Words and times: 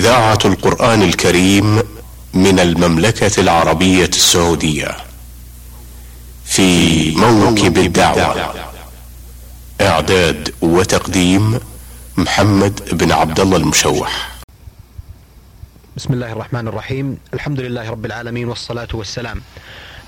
إذاعة 0.00 0.38
القرآن 0.44 1.02
الكريم 1.02 1.82
من 2.34 2.60
المملكة 2.60 3.40
العربية 3.40 4.06
السعودية 4.06 4.96
في 6.44 7.10
موكب 7.16 7.78
الدعوة. 7.78 8.54
إعداد 9.80 10.54
وتقديم 10.62 11.60
محمد 12.16 12.80
بن 12.92 13.12
عبد 13.12 13.40
الله 13.40 13.56
المشوح. 13.56 14.40
بسم 15.96 16.12
الله 16.14 16.32
الرحمن 16.32 16.68
الرحيم. 16.68 17.18
الحمد 17.34 17.60
لله 17.60 17.90
رب 17.90 18.06
العالمين 18.06 18.48
والصلاة 18.48 18.88
والسلام 18.94 19.42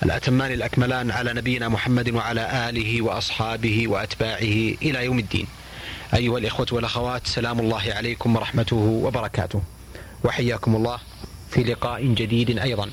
الأتمان 0.03 0.53
الأكملان 0.53 1.11
على 1.11 1.33
نبينا 1.33 1.69
محمد 1.69 2.11
وعلى 2.11 2.69
آله 2.69 3.03
وأصحابه 3.03 3.89
وأتباعه 3.89 4.57
إلى 4.83 5.05
يوم 5.05 5.19
الدين. 5.19 5.47
أيها 6.15 6.39
الإخوة 6.39 6.67
والأخوات 6.73 7.27
سلام 7.27 7.61
الله 7.61 7.83
عليكم 7.97 8.37
ورحمته 8.37 8.77
وبركاته. 8.77 9.63
وحياكم 10.25 10.77
الله 10.77 10.99
في 11.51 11.63
لقاء 11.63 12.07
جديد 12.07 12.59
أيضا 12.59 12.91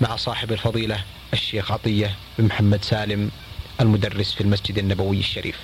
مع 0.00 0.16
صاحب 0.16 0.52
الفضيلة 0.52 1.04
الشيخ 1.32 1.72
عطية 1.72 2.14
بن 2.38 2.44
محمد 2.44 2.84
سالم 2.84 3.30
المدرس 3.80 4.32
في 4.32 4.40
المسجد 4.40 4.78
النبوي 4.78 5.18
الشريف. 5.18 5.58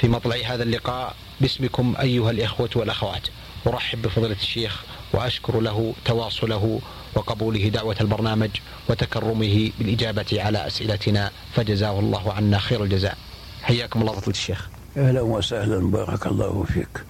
في 0.00 0.08
مطلع 0.08 0.36
هذا 0.46 0.62
اللقاء 0.62 1.14
باسمكم 1.40 1.94
أيها 2.00 2.30
الإخوة 2.30 2.70
والأخوات 2.76 3.28
أرحب 3.66 4.02
بفضيلة 4.02 4.36
الشيخ 4.42 4.82
وأشكر 5.12 5.60
له 5.60 5.94
تواصله 6.04 6.80
وقبوله 7.14 7.68
دعوة 7.68 7.96
البرنامج 8.00 8.50
وتكرمه 8.88 9.70
بالإجابة 9.78 10.26
على 10.32 10.66
أسئلتنا 10.66 11.30
فجزاه 11.54 11.98
الله 12.00 12.32
عنا 12.32 12.58
خير 12.58 12.84
الجزاء. 12.84 13.18
حياكم 13.62 14.00
الله 14.00 14.12
فضيلة 14.12 14.30
الشيخ. 14.30 14.68
أهلا 14.96 15.20
وسهلا 15.20 15.90
بارك 15.90 16.26
الله 16.26 16.64
فيك. 16.64 17.04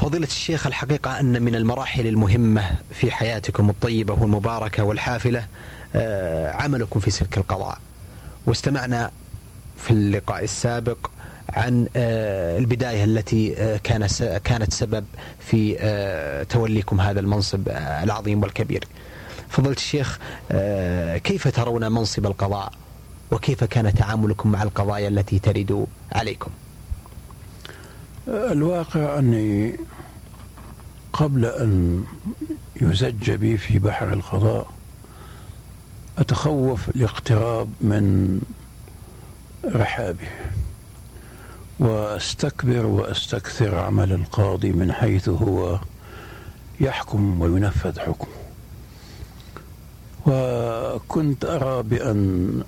فضيلة 0.00 0.26
الشيخ 0.26 0.66
الحقيقة 0.66 1.20
أن 1.20 1.42
من 1.42 1.54
المراحل 1.54 2.06
المهمة 2.06 2.70
في 2.90 3.10
حياتكم 3.10 3.70
الطيبة 3.70 4.14
والمباركة 4.14 4.84
والحافلة 4.84 5.46
آه، 5.94 6.52
عملكم 6.52 7.00
في 7.00 7.10
سلك 7.10 7.38
القضاء. 7.38 7.78
واستمعنا 8.46 9.10
في 9.76 9.90
اللقاء 9.90 10.44
السابق 10.44 11.10
عن 11.48 11.88
آه، 11.96 12.58
البداية 12.58 13.04
التي 13.04 13.54
آه، 13.58 13.76
كان 13.76 14.06
كانت 14.44 14.72
سبب 14.72 15.04
في 15.40 16.46
توليكم 16.48 17.00
هذا 17.00 17.20
المنصب 17.20 17.68
العظيم 18.02 18.42
والكبير. 18.42 18.84
فضيلة 19.48 19.76
الشيخ 19.76 20.18
كيف 21.24 21.48
ترون 21.48 21.92
منصب 21.92 22.26
القضاء؟ 22.26 22.72
وكيف 23.30 23.64
كان 23.64 23.94
تعاملكم 23.94 24.52
مع 24.52 24.62
القضايا 24.62 25.08
التي 25.08 25.38
ترد 25.38 25.86
عليكم؟ 26.12 26.50
الواقع 28.28 29.18
أني 29.18 29.76
قبل 31.12 31.44
أن 31.44 32.04
يزج 32.82 33.30
بي 33.30 33.56
في 33.56 33.78
بحر 33.78 34.12
القضاء 34.12 34.70
أتخوف 36.18 36.88
الاقتراب 36.88 37.68
من 37.80 38.40
رحابه 39.64 40.28
وأستكبر 41.78 42.86
وأستكثر 42.86 43.74
عمل 43.78 44.12
القاضي 44.12 44.72
من 44.72 44.92
حيث 44.92 45.28
هو 45.28 45.78
يحكم 46.80 47.40
وينفذ 47.40 47.98
حكمه. 47.98 48.34
وكنت 50.26 51.44
أرى 51.44 51.82
بأن 51.82 52.62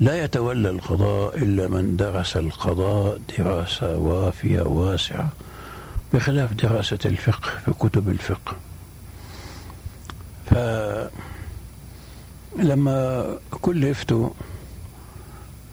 لا 0.00 0.24
يتولى 0.24 0.70
القضاء 0.70 1.38
إلا 1.38 1.68
من 1.68 1.96
درس 1.96 2.36
القضاء 2.36 3.20
دراسة 3.38 3.96
وافية 3.98 4.62
واسعة 4.62 5.28
بخلاف 6.14 6.52
دراسة 6.52 6.98
الفقه 7.04 7.50
في 7.64 7.72
كتب 7.72 8.08
الفقه. 8.08 8.56
فلما 12.56 13.26
كلفت 13.50 14.12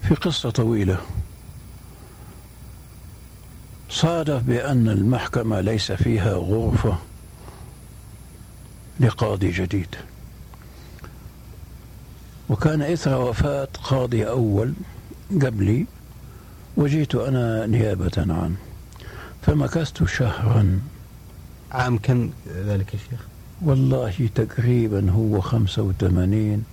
في 0.02 0.14
قصة 0.14 0.50
طويلة 0.50 0.98
صادف 3.90 4.42
بأن 4.42 4.88
المحكمة 4.88 5.60
ليس 5.60 5.92
فيها 5.92 6.32
غرفة 6.32 6.98
لقاضي 9.00 9.50
جديد. 9.50 9.96
وكان 12.50 12.82
إثر 12.82 13.20
وفاة 13.20 13.68
قاضي 13.82 14.28
أول 14.28 14.72
قبلي 15.42 15.86
وجيت 16.76 17.14
أنا 17.14 17.66
نيابة 17.66 18.10
عنه 18.16 18.56
فمكثت 19.42 20.04
شهرا. 20.04 20.80
عام 21.72 21.98
كم 21.98 22.30
ذلك 22.66 22.94
يا 22.94 22.98
شيخ؟ 23.10 23.26
والله 23.62 24.28
تقريبا 24.34 25.10
هو 25.10 25.40
خمسة 25.40 25.82
وثمانين 25.82 26.64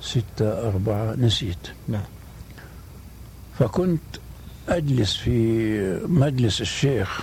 ستة 0.00 0.68
أربعة 0.68 1.14
نسيت. 1.14 1.68
نعم. 1.88 2.02
فكنت 3.58 4.00
أجلس 4.68 5.16
في 5.16 6.00
مجلس 6.06 6.60
الشيخ 6.60 7.20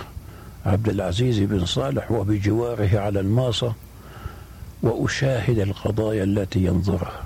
عبد 0.66 0.88
العزيز 0.88 1.38
بن 1.38 1.64
صالح 1.64 2.10
وبجواره 2.12 2.98
على 2.98 3.20
الماصة 3.20 3.74
وأشاهد 4.82 5.58
القضايا 5.58 6.24
التي 6.24 6.64
ينظرها. 6.64 7.22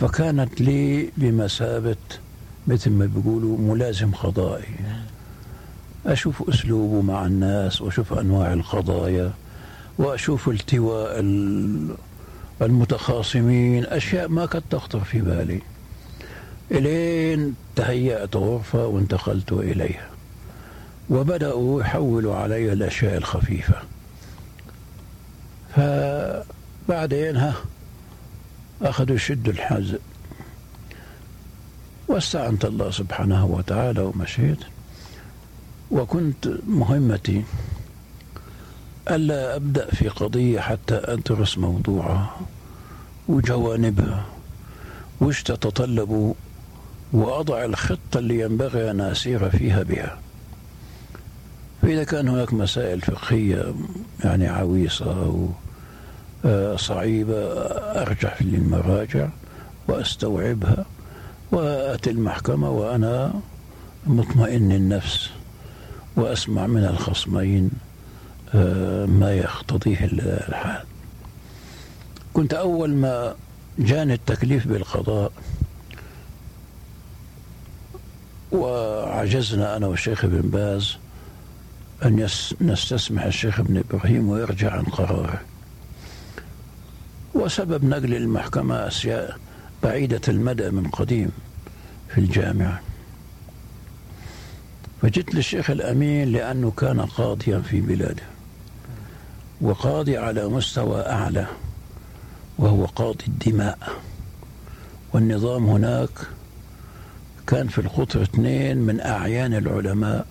فكانت 0.00 0.60
لي 0.60 1.10
بمثابة 1.16 1.96
مثل 2.66 2.90
ما 2.90 3.06
بيقولوا 3.06 3.58
ملازم 3.58 4.10
قضائي. 4.10 4.74
أشوف 6.06 6.48
أسلوبه 6.48 7.02
مع 7.02 7.26
الناس 7.26 7.80
وأشوف 7.80 8.12
أنواع 8.12 8.52
القضايا 8.52 9.32
وأشوف 9.98 10.48
التواء 10.48 11.20
المتخاصمين 12.62 13.84
أشياء 13.84 14.28
ما 14.28 14.46
كانت 14.46 14.64
تخطر 14.70 15.00
في 15.00 15.20
بالي. 15.20 15.60
إلين 16.70 17.54
تهيأت 17.76 18.36
غرفة 18.36 18.86
وانتقلت 18.86 19.52
إليها. 19.52 20.10
وبدأوا 21.10 21.80
يحولوا 21.80 22.36
علي 22.36 22.72
الأشياء 22.72 23.16
الخفيفة. 23.16 23.74
فبعدين 25.76 27.36
ها 27.36 27.54
أخذوا 28.82 29.16
يشدوا 29.16 29.52
الحزن. 29.52 29.98
واستعنت 32.08 32.64
الله 32.64 32.90
سبحانه 32.90 33.46
وتعالى 33.46 34.00
ومشيت. 34.00 34.58
وكنت 35.90 36.48
مهمتي 36.66 37.44
ألا 39.10 39.56
أبدأ 39.56 39.86
في 39.90 40.08
قضية 40.08 40.60
حتى 40.60 40.94
أدرس 40.94 41.58
موضوعها 41.58 42.36
وجوانبها 43.28 44.26
وش 45.20 45.42
تتطلب 45.42 46.34
وأضع 47.12 47.64
الخطة 47.64 48.18
اللي 48.18 48.40
ينبغي 48.40 48.90
أن 48.90 49.00
أسير 49.00 49.50
فيها 49.50 49.82
بها. 49.82 50.18
فإذا 51.82 52.04
كان 52.04 52.28
هناك 52.28 52.52
مسائل 52.52 53.00
فقهية 53.00 53.74
يعني 54.24 54.48
عويصة 54.48 55.24
أو 55.24 55.48
صعيبة 56.76 57.36
أرجع 58.02 58.34
للمراجع 58.40 59.28
وأستوعبها 59.88 60.84
وأتي 61.52 62.10
المحكمة 62.10 62.70
وأنا 62.70 63.32
مطمئن 64.06 64.72
النفس 64.72 65.30
وأسمع 66.16 66.66
من 66.66 66.84
الخصمين 66.84 67.70
آه، 68.54 69.06
ما 69.06 69.32
يقتضيه 69.32 70.04
الحال. 70.12 70.84
كنت 72.34 72.54
أول 72.54 72.94
ما 72.94 73.34
جاني 73.78 74.14
التكليف 74.14 74.66
بالقضاء 74.66 75.32
وعجزنا 78.52 79.76
أنا 79.76 79.86
والشيخ 79.86 80.24
ابن 80.24 80.40
باز 80.40 80.96
أن 82.04 82.28
نستسمح 82.60 83.24
الشيخ 83.24 83.60
ابن 83.60 83.76
إبراهيم 83.76 84.28
ويرجع 84.28 84.72
عن 84.72 84.84
قراره. 84.84 85.40
وسبب 87.34 87.84
نقل 87.84 88.14
المحكمة 88.14 88.74
أشياء 88.74 89.38
بعيدة 89.82 90.20
المدى 90.28 90.70
من 90.70 90.86
قديم 90.88 91.30
في 92.08 92.18
الجامعة 92.18 92.80
فجئت 95.02 95.34
للشيخ 95.34 95.70
الأمين 95.70 96.32
لأنه 96.32 96.70
كان 96.70 97.00
قاضيا 97.00 97.58
في 97.58 97.80
بلاده 97.80 98.22
وقاضي 99.60 100.16
على 100.16 100.48
مستوى 100.48 101.00
أعلى 101.06 101.46
وهو 102.58 102.84
قاضي 102.84 103.24
الدماء. 103.28 103.78
والنظام 105.12 105.66
هناك 105.66 106.10
كان 107.46 107.68
في 107.68 107.78
القطر 107.78 108.22
اثنين 108.22 108.78
من 108.78 109.00
أعيان 109.00 109.54
العلماء 109.54 110.26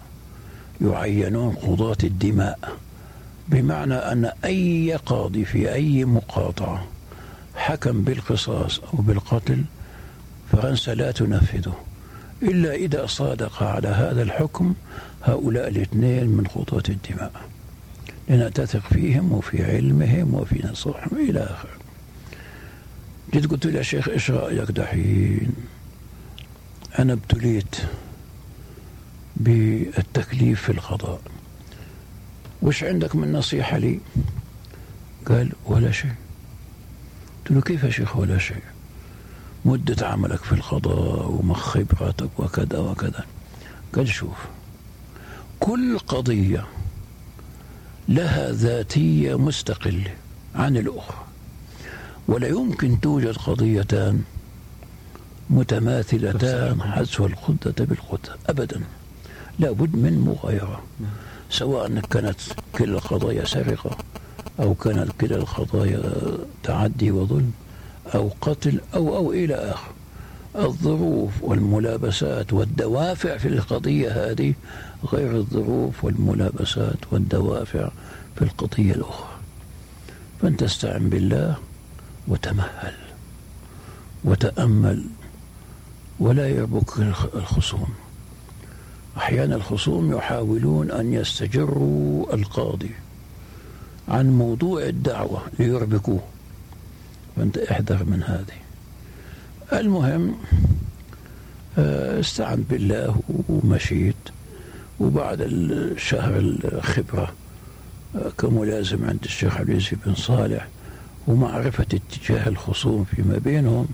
يعينون 0.81 1.56
قضاة 1.56 1.98
الدماء. 2.04 2.78
بمعنى 3.50 3.94
أن 3.94 4.31
أي 4.46 5.00
قاضي 5.06 5.46
في 5.46 5.74
أي 5.74 6.06
مقاطعة 6.06 6.86
حكم 7.56 8.01
بالقصاص 8.01 8.80
أو 8.80 9.01
بالقتل 9.01 9.63
فرنسا 10.51 10.96
لا 10.96 11.12
تنفذه 11.12 11.75
إلا 12.44 12.74
إذا 12.74 13.06
صادق 13.06 13.63
على 13.63 13.88
هذا 13.88 14.22
الحكم 14.22 14.74
هؤلاء 15.24 15.68
الاثنين 15.68 16.28
من 16.28 16.48
خطوة 16.48 16.84
الدماء. 16.90 17.31
لأن 18.28 18.54
تثق 18.54 18.88
فيهم 18.94 19.31
وفي 19.31 19.63
علمهم 19.63 20.34
وفي 20.34 20.68
نصحهم 20.68 21.30
إلى 21.30 21.40
آخره. 21.40 21.80
جيت 23.34 23.45
قلت 23.45 23.66
له 23.66 23.78
يا 23.78 23.81
شيخ 23.81 24.10
إيش 24.10 24.31
رأيك 24.31 24.72
دحين؟ 24.72 25.54
أنا 27.00 27.13
ابتليت 27.13 27.75
بالتكليف 29.36 30.62
في 30.62 30.72
القضاء. 30.72 31.22
وش 32.62 32.84
عندك 32.84 33.16
من 33.16 33.34
نصيحة 33.34 33.78
لي؟ 33.78 34.00
قال 35.26 35.52
ولا 35.66 35.92
شيء. 35.92 36.12
قلت 37.46 37.52
له 37.52 37.62
كيف 37.62 37.84
يا 37.84 37.90
شيخ 37.90 38.18
ولا 38.18 38.38
شيء؟ 38.38 38.64
مدة 39.66 40.08
عملك 40.08 40.44
في 40.44 40.52
القضاء 40.52 41.42
وخبرتك 41.48 42.30
وكذا 42.40 42.80
وكذا. 42.80 43.26
قال 43.96 44.08
شوف 44.08 44.38
كل 45.60 46.00
قضية 46.00 46.66
لها 48.08 48.52
ذاتية 48.52 49.38
مستقلة 49.38 50.14
عن 50.56 50.78
الأخرى 50.78 51.26
ولا 52.28 52.48
يمكن 52.48 53.00
توجد 53.00 53.38
قضيتان 53.38 54.24
متماثلتان 55.50 56.82
حذف 56.82 57.22
الخدة 57.22 57.86
بالخدة 57.86 58.36
أبدا. 58.48 58.82
لابد 59.60 59.96
من 59.96 60.20
مغايرة. 60.20 60.84
سواء 61.50 62.00
كانت 62.00 62.40
كلا 62.75 62.98
القضايا 62.98 63.46
سرقة 63.46 63.98
أو 64.60 64.74
كانت 64.74 65.12
كلا 65.22 65.36
القضايا 65.36 66.01
تعدي 66.63 67.12
وظلم 67.12 67.51
أو 68.16 68.31
قتل 68.42 68.81
أو 68.96 69.16
أو 69.18 69.34
إلى 69.34 69.56
آخر. 69.56 69.92
الظروف 70.56 71.31
والملابسات 71.42 72.54
والدوافع 72.54 73.38
في 73.38 73.48
القضية 73.48 74.31
هذه 74.31 74.54
غير 75.13 75.36
الظروف 75.36 76.04
والملابسات 76.04 76.98
والدوافع 77.12 77.90
في 78.36 78.42
القضية 78.42 78.92
الأخرى. 78.94 79.30
فأنت 80.42 80.63
استعن 80.63 81.10
بالله 81.10 81.56
وتمهل 82.28 82.94
وتأمل 84.24 85.06
ولا 86.19 86.50
يربك 86.50 86.98
الخصوم. 87.36 87.90
أحيانا 89.18 89.56
الخصوم 89.56 90.12
يحاولون 90.12 90.92
أن 90.92 91.14
يستجروا 91.14 92.34
القاضي 92.34 92.92
عن 94.08 94.30
موضوع 94.30 94.84
الدعوة 94.84 95.42
ليربكوه. 95.60 96.20
فأنت 97.36 97.58
احذر 97.58 98.04
من 98.04 98.24
هذه. 98.24 98.60
المهم 99.80 100.36
آه، 101.78 102.20
استعنت 102.20 102.70
بالله 102.70 103.22
ومشيت. 103.50 104.16
وبعد 105.00 105.38
الشهر 105.42 106.38
الخبرة 106.40 107.34
آه، 108.16 108.30
كملازم 108.38 109.06
عند 109.06 109.20
الشيخ 109.24 109.58
عبد 109.58 109.70
العزيز 109.70 110.00
بن 110.06 110.16
صالح 110.16 110.68
ومعرفة 111.28 111.86
اتجاه 111.94 112.48
الخصوم 112.48 113.04
فيما 113.04 113.38
بينهم 113.38 113.88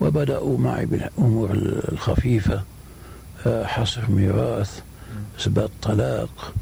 وبدأوا 0.00 0.58
معي 0.58 0.86
بالأمور 0.86 1.50
الخفيفة. 1.92 2.62
حصر 3.46 4.10
ميراث 4.10 4.80
إثبات 5.40 5.70
طلاق 5.82 6.52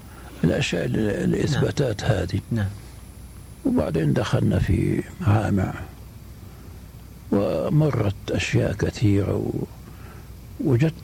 الأشياء 0.44 0.84
الإثباتات 0.94 2.02
نعم. 2.02 2.12
هذه 2.12 2.40
نعم. 2.50 2.68
وبعدين 3.64 4.12
دخلنا 4.12 4.58
في 4.58 5.02
معامع 5.20 5.74
ومرت 7.32 8.30
أشياء 8.30 8.72
كثيرة 8.72 9.52
وجدت 10.60 10.94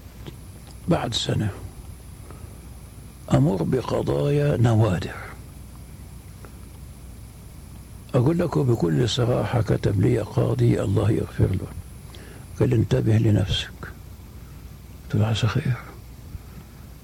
بعد 0.89 1.15
سنة 1.15 1.51
أمر 3.35 3.63
بقضايا 3.63 4.57
نوادر 4.57 5.15
أقول 8.15 8.39
لكم 8.39 8.63
بكل 8.63 9.09
صراحة 9.09 9.63
كتب 9.63 10.01
لي 10.01 10.19
قاضي 10.19 10.83
الله 10.83 11.11
يغفر 11.11 11.47
له 11.47 11.67
قال 12.61 12.73
انتبه 12.73 13.13
لنفسك 13.19 13.71
له 15.15 15.27
عسى 15.27 15.47
خير 15.47 15.77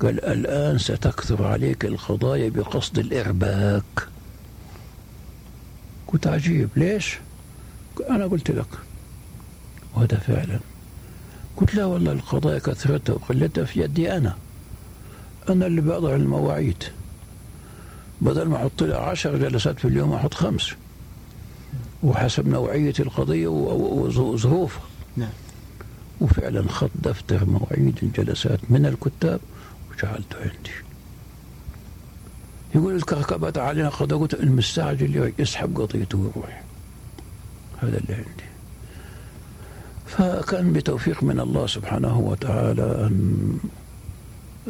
قال 0.03 0.25
الآن 0.25 0.79
ستكثر 0.79 1.47
عليك 1.47 1.85
القضايا 1.85 2.49
بقصد 2.49 2.99
الإرباك. 2.99 4.09
قلت 6.09 6.27
عجيب 6.27 6.69
ليش؟ 6.77 7.19
أنا 8.11 8.27
قلت 8.27 8.51
لك. 8.51 8.67
وهذا 9.95 10.19
فعلا. 10.19 10.59
قلت 11.57 11.75
لا 11.75 11.85
والله 11.85 12.13
القضايا 12.13 12.59
كثرتها 12.59 13.13
وقلتها 13.13 13.65
في 13.65 13.81
يدي 13.81 14.17
أنا. 14.17 14.37
أنا 15.49 15.67
اللي 15.67 15.81
بضع 15.81 16.15
المواعيد. 16.15 16.85
بدل 18.21 18.49
ما 18.49 18.57
أحط 18.57 18.83
لها 18.83 18.99
عشر 18.99 19.37
جلسات 19.37 19.79
في 19.79 19.89
اليوم 19.89 20.13
أحط 20.13 20.35
خمس. 20.35 20.71
وحسب 22.03 22.49
نوعية 22.49 22.95
القضية 23.01 23.47
وظروفها. 23.49 24.83
نعم. 25.17 25.29
وفعلا 26.21 26.69
خط 26.69 26.91
دفتر 27.03 27.45
مواعيد 27.45 27.99
الجلسات 28.03 28.59
من 28.71 28.87
الكتاب 28.87 29.41
وجعلته 29.91 30.37
عندي. 30.41 30.71
يقول 32.75 32.97
الكركبات 32.97 33.59
علينا 33.59 33.89
قلت 33.89 34.35
المستعجل 34.35 35.33
يسحب 35.39 35.81
قضيته 35.81 36.19
ويروح. 36.19 36.63
هذا 37.83 37.99
اللي 37.99 38.15
عندي. 38.15 38.45
فكان 40.07 40.73
بتوفيق 40.73 41.23
من 41.23 41.41
الله 41.41 41.67
سبحانه 41.67 42.19
وتعالى 42.19 42.83
أن 42.83 43.59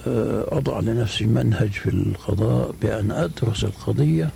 آه، 0.06 0.44
أضع 0.48 0.80
لنفسي 0.80 1.26
منهج 1.26 1.70
في 1.70 1.90
القضاء 1.90 2.74
بأن 2.82 3.10
أدرس 3.10 3.64
القضية. 3.64 4.30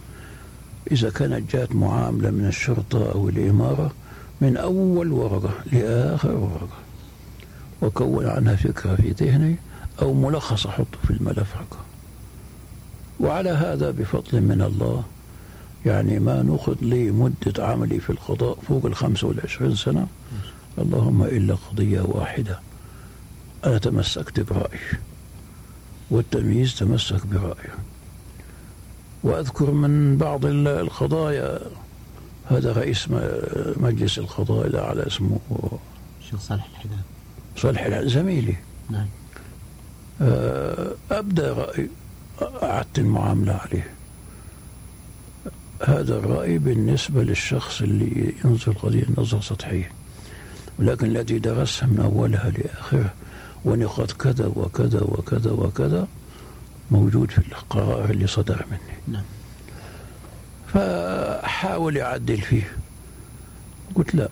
إذا 0.93 1.11
كانت 1.11 1.53
جات 1.53 1.75
معاملة 1.75 2.31
من 2.31 2.47
الشرطة 2.47 3.13
أو 3.13 3.29
الإمارة 3.29 3.93
من 4.41 4.57
أول 4.57 5.13
ورقة 5.13 5.51
لآخر 5.73 6.35
ورقة. 6.35 6.88
وكون 7.83 8.27
عنها 8.27 8.57
فكرة 8.57 8.95
في 8.95 9.11
ذهني 9.11 9.57
أو 10.03 10.15
ملخص 10.15 10.67
أحطه 10.67 10.99
في 11.07 11.11
الملف 11.11 11.55
حقه 11.55 11.79
وعلى 13.21 13.51
هذا 13.51 13.91
بفضل 13.91 14.41
من 14.41 14.63
الله 14.63 15.05
يعني 15.87 16.19
ما 16.19 16.43
نأخذ 16.43 16.77
لي 16.83 17.11
مدة 17.11 17.67
عملي 17.67 18.01
في 18.01 18.11
القضاء 18.11 18.59
فوق 18.69 18.87
الخمسة 18.87 19.27
والعشرين 19.27 19.75
سنة 19.75 20.07
اللهم 20.79 21.23
إلا 21.23 21.55
قضية 21.55 22.01
واحدة. 22.01 22.61
أنا 23.65 23.79
تمسكت 23.79 24.41
برأيي 24.41 24.81
والتمييز 26.11 26.75
تمسك 26.75 27.27
برأيه 27.27 27.75
وأذكر 29.23 29.71
من 29.71 30.17
بعض 30.17 30.47
القضايا 30.47 31.61
هذا 32.51 32.73
رئيس 32.73 33.09
مجلس 33.77 34.19
القضاء 34.19 34.67
الأعلى 34.67 35.07
اسمه. 35.07 35.39
الشيخ 36.21 36.41
صالح 36.41 36.69
الحداد. 36.71 37.03
صالح 37.57 38.01
زميلي 38.01 38.57
نعم. 38.91 39.07
آه، 40.23 40.95
أبدأ 41.11 41.53
رأي 41.53 41.89
أعدت 42.63 42.99
المعاملة 42.99 43.53
عليه. 43.53 43.91
هذا 45.87 46.19
الرأي 46.19 46.59
بالنسبة 46.59 47.23
للشخص 47.23 47.83
اللي 47.83 48.35
ينظر 48.45 48.73
القضية 48.73 49.05
نظرة 49.19 49.41
سطحية. 49.41 49.91
ولكن 50.79 51.07
الذي 51.07 51.39
درسها 51.39 51.87
من 51.87 52.01
أولها 52.01 52.51
لآخرها 52.51 53.15
ونقاط 53.65 54.13
كذا 54.13 54.47
وكذا 54.47 55.01
وكذا 55.01 55.51
وكذا 55.51 56.09
موجود 56.91 57.31
في 57.31 57.39
القرار 57.39 58.11
اللي 58.11 58.27
صدر 58.27 58.67
مني. 58.71 59.17
نعم. 59.17 59.25
فحاول 60.75 61.97
يعدل 61.97 62.41
فيه. 62.41 62.73
قلت 63.95 64.15
لا 64.15 64.29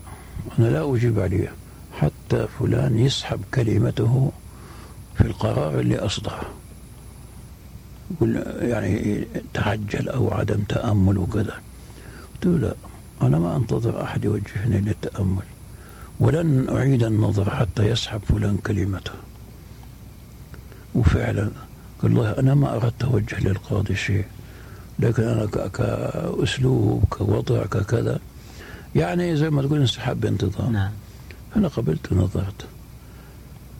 أنا 0.58 0.66
لا 0.66 0.94
أجيب 0.94 1.20
عليه. 1.20 1.52
حتى 1.96 2.46
فلان 2.58 2.98
يسحب 2.98 3.40
كلمته 3.54 4.32
في 5.14 5.20
القرار 5.20 5.80
اللي 5.80 5.98
أصدره 5.98 6.40
يعني 8.60 9.24
تعجل 9.54 10.08
أو 10.08 10.30
عدم 10.30 10.60
تأمل 10.68 11.18
وكذا. 11.18 11.54
قلت 12.34 12.46
له 12.46 12.58
لا 12.58 12.74
أنا 13.22 13.38
ما 13.38 13.56
أنتظر 13.56 14.02
أحد 14.02 14.24
يوجهني 14.24 14.80
للتأمل 14.80 15.42
ولن 16.20 16.68
أعيد 16.68 17.02
النظر 17.02 17.50
حتى 17.50 17.88
يسحب 17.88 18.20
فلان 18.28 18.56
كلمته. 18.56 19.12
وفعلا 20.94 21.50
قال 22.02 22.10
الله 22.10 22.30
أنا 22.30 22.54
ما 22.54 22.76
أردت 22.76 23.04
أوجه 23.04 23.40
للقاضي 23.40 23.96
شيء 23.96 24.24
لكن 24.98 25.22
أنا 25.22 25.46
كأسلوب 25.46 27.04
كوضع 27.10 27.66
ككذا. 27.66 28.18
يعني 28.94 29.36
زي 29.36 29.50
ما 29.50 29.62
تقول 29.62 29.80
انسحاب 29.80 30.20
بانتظام. 30.20 30.72
نعم. 30.72 30.90
أنا 31.56 31.68
قبلت 31.68 32.12
ونظرت 32.12 32.66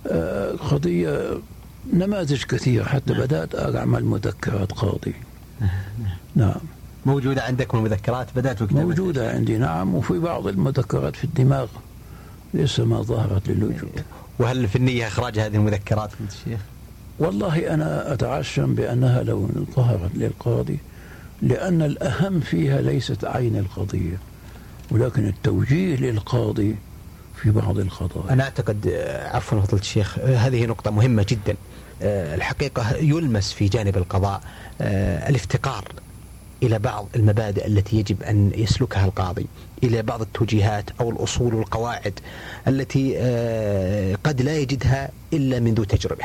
آه، 0.07 0.53
قضية 0.53 1.39
نماذج 1.93 2.45
كثيرة 2.45 2.85
حتى 2.85 3.13
نعم. 3.13 3.23
بدأت 3.23 3.77
أعمل 3.77 4.05
مذكرات 4.05 4.73
قاضي 4.73 5.15
نعم. 5.61 5.71
نعم 6.47 6.61
موجودة 7.07 7.43
عندكم 7.43 7.79
المذكرات 7.79 8.27
بدأت 8.37 8.73
موجودة 8.73 9.31
عندي 9.33 9.59
نعم 9.59 9.95
وفي 9.95 10.19
بعض 10.19 10.47
المذكرات 10.47 11.17
في 11.17 11.25
الدماغ 11.25 11.67
لسه 12.55 12.85
ما 12.85 13.03
ظهرت 13.03 13.49
للوجود 13.49 14.03
وهل 14.39 14.69
في 14.69 14.77
النية 14.77 15.07
إخراج 15.07 15.39
هذه 15.39 15.57
المذكرات 15.57 16.11
الشيخ؟ 16.29 16.61
والله 17.19 17.75
أنا 17.75 18.13
أتعشم 18.13 18.75
بأنها 18.75 19.23
لو 19.23 19.49
ظهرت 19.77 20.11
للقاضي 20.15 20.79
لأن 21.43 21.83
الأهم 21.83 22.41
فيها 22.41 22.81
ليست 22.81 23.25
عين 23.25 23.57
القضية 23.57 24.19
ولكن 24.91 25.27
التوجيه 25.27 25.97
للقاضي 25.97 26.77
في 27.43 27.51
بعض 27.51 27.79
القضايا 27.79 28.33
أنا 28.33 28.45
أعتقد 28.45 28.87
آه، 28.87 29.37
عفوا 29.37 29.61
فضيلة 29.61 29.83
الشيخ 29.83 30.19
آه، 30.19 30.37
هذه 30.37 30.67
نقطة 30.67 30.91
مهمة 30.91 31.27
جدا. 31.29 31.57
آه، 32.03 32.35
الحقيقة 32.35 32.97
يلمس 32.97 33.53
في 33.53 33.69
جانب 33.69 33.97
القضاء 33.97 34.41
الافتقار 35.29 35.85
إلى 36.63 36.79
بعض 36.79 37.09
المبادئ 37.17 37.67
التي 37.67 37.97
يجب 37.97 38.23
أن 38.23 38.53
يسلكها 38.55 39.05
القاضي 39.05 39.47
إلى 39.83 40.03
بعض 40.03 40.21
التوجيهات 40.21 40.91
أو 41.01 41.11
الأصول 41.11 41.55
والقواعد 41.55 42.21
التي 42.69 43.17
قد 44.25 44.43
لا 44.43 44.59
يجدها 44.59 45.11
إلا 45.33 45.61
من 45.61 45.75
ذو 45.75 45.85
تجربة. 45.85 46.25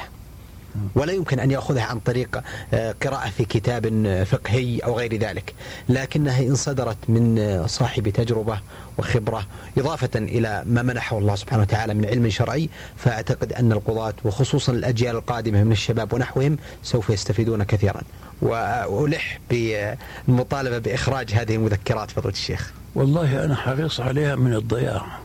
ولا 0.95 1.13
يمكن 1.13 1.39
أن 1.39 1.51
يأخذها 1.51 1.83
عن 1.83 1.99
طريق 1.99 2.41
آه، 2.73 2.95
قراءة 3.03 3.29
في 3.29 3.45
كتاب 3.45 4.23
فقهي 4.23 4.79
أو 4.79 4.97
غير 4.97 5.15
ذلك. 5.15 5.53
لكنها 5.89 6.41
إن 6.41 6.55
صدرت 6.55 6.97
من 7.09 7.63
صاحب 7.67 8.09
تجربة 8.09 8.59
وخبرة 8.97 9.47
إضافة 9.77 10.09
إلى 10.15 10.63
ما 10.65 10.81
منحه 10.81 11.17
الله 11.17 11.35
سبحانه 11.35 11.61
وتعالى 11.61 11.93
من 11.93 12.05
علم 12.05 12.29
شرعي 12.29 12.69
فأعتقد 12.97 13.53
أن 13.53 13.71
القضاة 13.71 14.13
وخصوصا 14.23 14.71
الأجيال 14.71 15.15
القادمة 15.15 15.63
من 15.63 15.71
الشباب 15.71 16.13
ونحوهم 16.13 16.57
سوف 16.83 17.09
يستفيدون 17.09 17.63
كثيرا. 17.63 18.01
وألح 18.41 19.39
بالمطالبة 19.49 20.77
بإخراج 20.77 21.31
هذه 21.33 21.55
المذكرات 21.55 22.11
فضيلة 22.11 22.33
الشيخ. 22.33 22.71
والله 22.95 23.45
أنا 23.45 23.55
حريص 23.55 23.99
عليها 23.99 24.35
من 24.35 24.53
الضياع. 24.53 25.19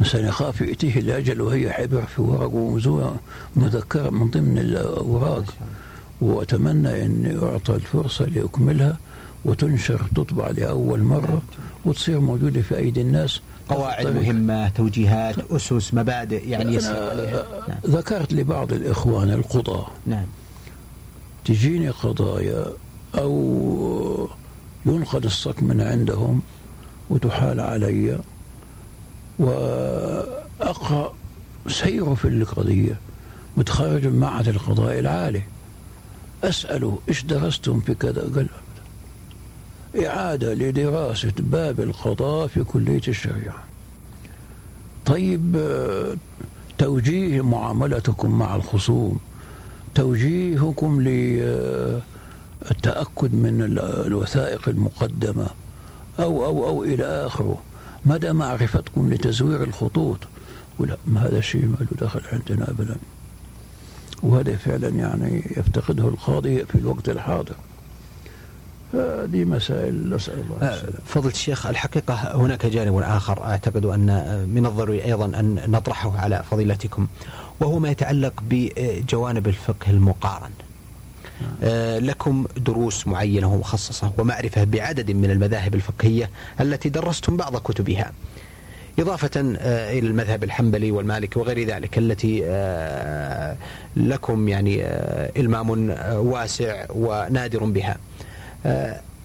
إنسان 0.00 0.24
يخاف 0.24 0.60
يأتيه 0.60 1.00
الأجل 1.00 1.40
وهي 1.40 1.72
حبر 1.72 2.02
في 2.02 2.22
ورق 2.22 2.54
ومزوع 2.54 3.16
مذكرة 3.56 4.10
من 4.10 4.30
ضمن 4.30 4.58
الأوراق. 4.58 5.44
وأتمنى 6.20 7.04
أن 7.04 7.38
يعطى 7.42 7.74
الفرصة 7.74 8.24
ليكملها 8.24 8.98
وتنشر 9.44 10.00
تطبع 10.16 10.50
لأول 10.50 11.02
مرة 11.02 11.42
وتصير 11.84 12.20
موجودة 12.20 12.62
في 12.62 12.76
أيدي 12.76 13.00
الناس. 13.00 13.40
قواعد 13.68 14.06
مهمة 14.06 14.68
توجيهات 14.68 15.36
أسس 15.50 15.94
مبادئ 15.94 16.48
يعني 16.48 16.78
أنا 16.78 17.44
نعم. 17.68 17.78
ذكرت 17.86 18.32
لبعض 18.32 18.72
الإخوان 18.72 19.30
القضاة. 19.30 19.86
نعم. 20.06 20.26
تجيني 21.44 21.88
قضايا 21.88 22.66
أو 23.18 24.28
ينقل 24.86 25.24
الصك 25.24 25.62
من 25.62 25.80
عندهم 25.80 26.42
وتحال 27.10 27.60
علي. 27.60 28.18
وأقرأ 29.38 31.12
سيره 31.68 32.14
في 32.14 32.28
القضية 32.28 33.00
متخرج 33.56 34.06
من 34.06 34.20
معهد 34.20 34.48
القضاء 34.48 34.98
العالي. 34.98 35.42
أسأله 36.44 36.98
إيش 37.08 37.24
درستم 37.24 37.80
في 37.80 37.94
كذا؟ 37.94 38.22
قال 38.34 38.46
إعادة 40.06 40.54
لدراسة 40.54 41.32
باب 41.38 41.80
القضاء 41.80 42.46
في 42.46 42.64
كلية 42.64 43.02
الشريعة. 43.08 43.64
طيب 45.06 45.56
توجيه 46.78 47.42
معاملتكم 47.44 48.38
مع 48.38 48.56
الخصوم 48.56 49.18
توجيهكم 49.94 51.00
للتأكد 51.00 51.94
من 53.34 53.78
الوثائق 54.06 54.68
المقدمة 54.68 55.46
أو 56.20 56.44
أو 56.44 56.68
أو 56.68 56.84
إلى 56.84 57.04
آخره. 57.04 57.62
مدى 58.06 58.32
معرفتكم 58.32 59.12
لتزوير 59.12 59.62
الخطوط؟ 59.62 60.18
ولا 60.78 60.96
ما 61.06 61.26
هذا 61.26 61.38
الشيء 61.38 61.66
ما 61.66 61.76
له 61.80 61.86
دخل 62.00 62.20
عندنا 62.32 62.70
ابدا. 62.70 62.96
وهذا 64.22 64.56
فعلا 64.56 64.88
يعني 64.88 65.54
يفتقده 65.56 66.08
القاضي 66.08 66.64
في 66.64 66.74
الوقت 66.74 67.08
الحاضر. 67.08 67.54
هذه 68.94 69.44
مسائل 69.44 70.14
نسأل 70.14 70.34
الله 70.40 70.56
آه، 70.62 70.74
السلام. 70.74 70.94
فضل 71.06 71.28
الشيخ 71.28 71.66
الحقيقة 71.66 72.14
هناك 72.14 72.66
جانب 72.66 72.96
آخر 72.96 73.44
أعتقد 73.44 73.86
أن 73.86 74.06
من 74.54 74.66
الضروري 74.66 75.04
أيضا 75.04 75.24
أن 75.24 75.60
نطرحه 75.68 76.18
على 76.18 76.44
فضيلتكم 76.50 77.06
وهو 77.60 77.78
ما 77.78 77.90
يتعلق 77.90 78.32
بجوانب 78.50 79.48
الفقه 79.48 79.90
المقارن. 79.90 80.50
لكم 81.98 82.46
دروس 82.56 83.06
معينة 83.06 83.54
ومخصصة 83.54 84.12
ومعرفة 84.18 84.64
بعدد 84.64 85.10
من 85.10 85.30
المذاهب 85.30 85.74
الفقهية 85.74 86.30
التي 86.60 86.88
درستم 86.88 87.36
بعض 87.36 87.56
كتبها. 87.56 88.12
إضافة 88.98 89.30
آه، 89.58 89.98
إلى 89.98 90.06
المذهب 90.08 90.44
الحنبلي 90.44 90.90
والمالكي 90.90 91.38
وغير 91.38 91.66
ذلك 91.66 91.98
التي 91.98 92.42
آه، 92.44 93.56
لكم 93.96 94.48
يعني 94.48 94.82
إلمام 95.36 95.90
واسع 96.12 96.86
ونادر 96.90 97.64
بها. 97.64 97.96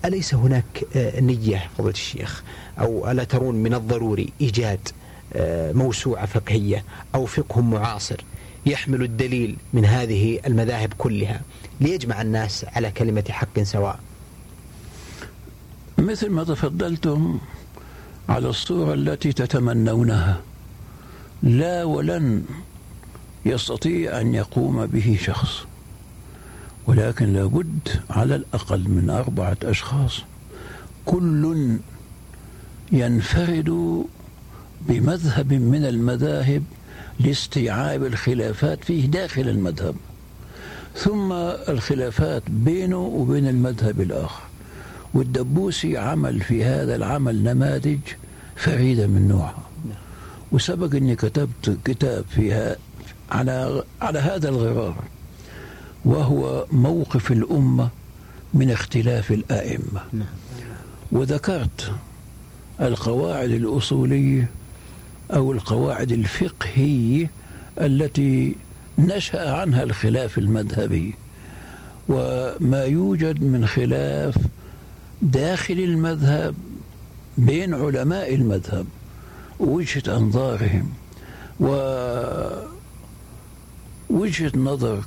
أليس 0.06 0.34
هناك 0.34 0.84
نية 1.22 1.70
فضيلة 1.78 1.94
الشيخ 1.94 2.44
أو 2.80 3.12
ألا 3.12 3.24
ترون 3.24 3.56
من 3.56 3.74
الضروري 3.74 4.30
إيجاد 4.42 4.88
موسوعة 5.76 6.26
فقهية 6.26 6.84
أو 7.16 7.26
فقه 7.26 7.62
معاصر 7.62 8.24
يحمل 8.66 9.04
الدليل 9.04 9.56
من 9.74 9.86
هذه 9.86 10.40
المذاهب 10.48 10.94
كلها؟ 10.98 11.42
ليجمع 11.82 12.22
الناس 12.22 12.66
على 12.66 12.92
كلمة 12.92 13.24
حق 13.30 13.60
سواء. 13.60 14.00
مثل 15.98 16.30
ما 16.30 16.44
تفضلتم 16.44 17.40
على 18.30 18.50
الصورة 18.50 18.94
التي 18.94 19.34
تتمنونها. 19.34 20.42
لا 21.44 21.84
ولن 21.84 22.44
يستطيع 23.46 24.22
أن 24.22 24.34
يقوم 24.34 24.86
به 24.86 25.18
شخص 25.22 25.66
ولكن 26.88 27.34
لابد 27.34 27.88
على 28.10 28.36
الأقل 28.36 28.90
من 28.90 29.10
أربعة 29.10 29.58
أشخاص. 29.64 30.22
كل 31.06 31.78
ينفرد 32.92 34.04
بمذهب 34.82 35.54
من 35.54 35.86
المذاهب 35.86 36.64
لاستيعاب 37.20 38.06
الخلافات 38.06 38.84
فيه 38.84 39.06
داخل 39.06 39.50
المذهب. 39.50 39.96
ثم 40.96 41.32
الخلافات 41.70 42.44
بينه 42.48 42.98
وبين 42.98 43.48
المذهب 43.48 44.02
الآخر. 44.02 44.42
والدبوسي 45.14 45.98
عمل 45.98 46.42
في 46.42 46.64
هذا 46.64 46.96
العمل 46.96 47.44
نماذج 47.44 48.00
فريدة 48.56 49.08
من 49.08 49.28
نوعها. 49.28 49.70
وسبق 50.52 50.96
أني 50.96 51.16
كتبت 51.16 51.78
كتاب 51.86 52.26
فيها 52.30 52.76
على 53.32 53.84
على 54.02 54.20
هذا 54.20 54.50
الغرار 54.50 55.04
وهو 56.06 56.66
موقف 56.72 57.32
الأمة 57.32 57.90
من 58.54 58.72
اختلاف 58.72 59.32
الآئمة. 59.32 60.02
وذكرت 61.12 61.92
القواعد 62.82 63.50
الأصولية 63.50 64.50
أو 65.32 65.52
القواعد 65.52 66.12
الفقهية 66.12 67.30
التي 67.82 68.56
نشأ 69.00 69.52
عنها 69.52 69.84
الخلاف 69.84 70.38
المذهبي 70.38 71.16
وما 72.10 72.84
يوجد 72.84 73.44
من 73.44 73.68
خلاف 73.68 74.36
داخل 75.22 75.74
المذهب 75.80 76.56
بين 77.38 77.74
علماء 77.74 78.36
المذهب 78.36 78.86
وجهة 79.60 80.18
أنظارهم 80.18 80.90
ووجهة 84.10 84.52
نظر 84.56 85.04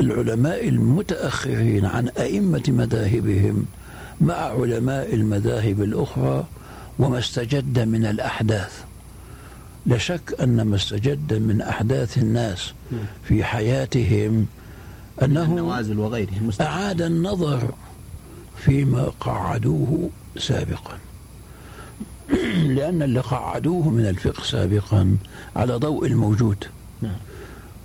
العلماء 0.00 0.68
المتأخرين 0.68 1.84
عن 1.84 2.08
أئمة 2.08 2.62
مذاهبهم 2.68 3.66
مع 4.20 4.34
علماء 4.34 5.14
المذاهب 5.14 5.82
الأخرى 5.82 6.44
وما 6.98 7.18
استجد 7.18 7.78
من 7.78 8.06
الأحداث. 8.06 8.84
لا 9.86 9.98
شك 9.98 10.36
أن 10.40 10.62
ما 10.62 10.76
استجد 10.76 11.34
من 11.34 11.60
أحداث 11.60 12.18
الناس 12.18 12.72
في 13.24 13.44
حياتهم 13.44 14.46
أنه 15.22 15.42
النوازل 15.44 15.98
وغيره 15.98 16.52
أعاد 16.60 17.02
النظر 17.02 17.74
فيما 18.56 19.12
قعدوه 19.20 20.10
سابقا 20.38 20.98
لأن 22.76 23.02
اللي 23.02 23.20
قعدوه 23.20 23.88
من 23.88 24.06
الفقه 24.06 24.42
سابقا 24.42 25.16
على 25.56 25.74
ضوء 25.76 26.06
الموجود 26.06 26.64
نعم. 27.02 27.16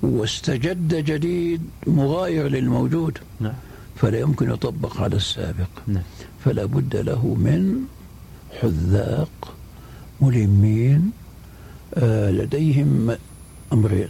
واستجد 0.01 0.95
جديد 0.95 1.61
مغاير 1.87 2.47
للموجود 2.47 3.17
نعم. 3.39 3.53
فلا 3.95 4.19
يمكن 4.19 4.51
يطبق 4.51 5.01
على 5.01 5.15
السابق 5.15 5.69
نعم. 5.87 6.03
فلا 6.45 6.65
بد 6.65 6.95
له 6.95 7.25
من 7.25 7.81
حذاق 8.61 9.53
ملمين 10.21 11.11
لديهم 12.31 13.17
أمرين 13.73 14.07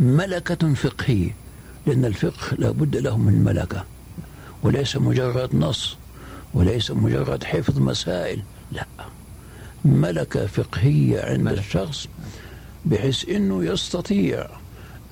ملكة 0.00 0.74
فقهية 0.74 1.34
لأن 1.86 2.04
الفقه 2.04 2.56
لا 2.58 2.70
بد 2.70 2.96
له 2.96 3.18
من 3.18 3.44
ملكة 3.44 3.84
وليس 4.62 4.96
مجرد 4.96 5.54
نص 5.54 5.96
وليس 6.54 6.90
مجرد 6.90 7.44
حفظ 7.44 7.78
مسائل 7.78 8.42
لا. 8.72 8.84
ملكة 9.84 10.46
فقهية 10.46 11.20
عند 11.20 11.40
ملك. 11.40 11.58
الشخص 11.58 12.06
بحيث 12.84 13.28
أنه 13.28 13.64
يستطيع 13.64 14.46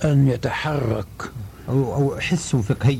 أن 0.04 0.28
يتحرك. 0.28 1.06
أو, 1.68 1.94
أو 1.94 2.20
حس 2.20 2.56
فقهي 2.56 2.98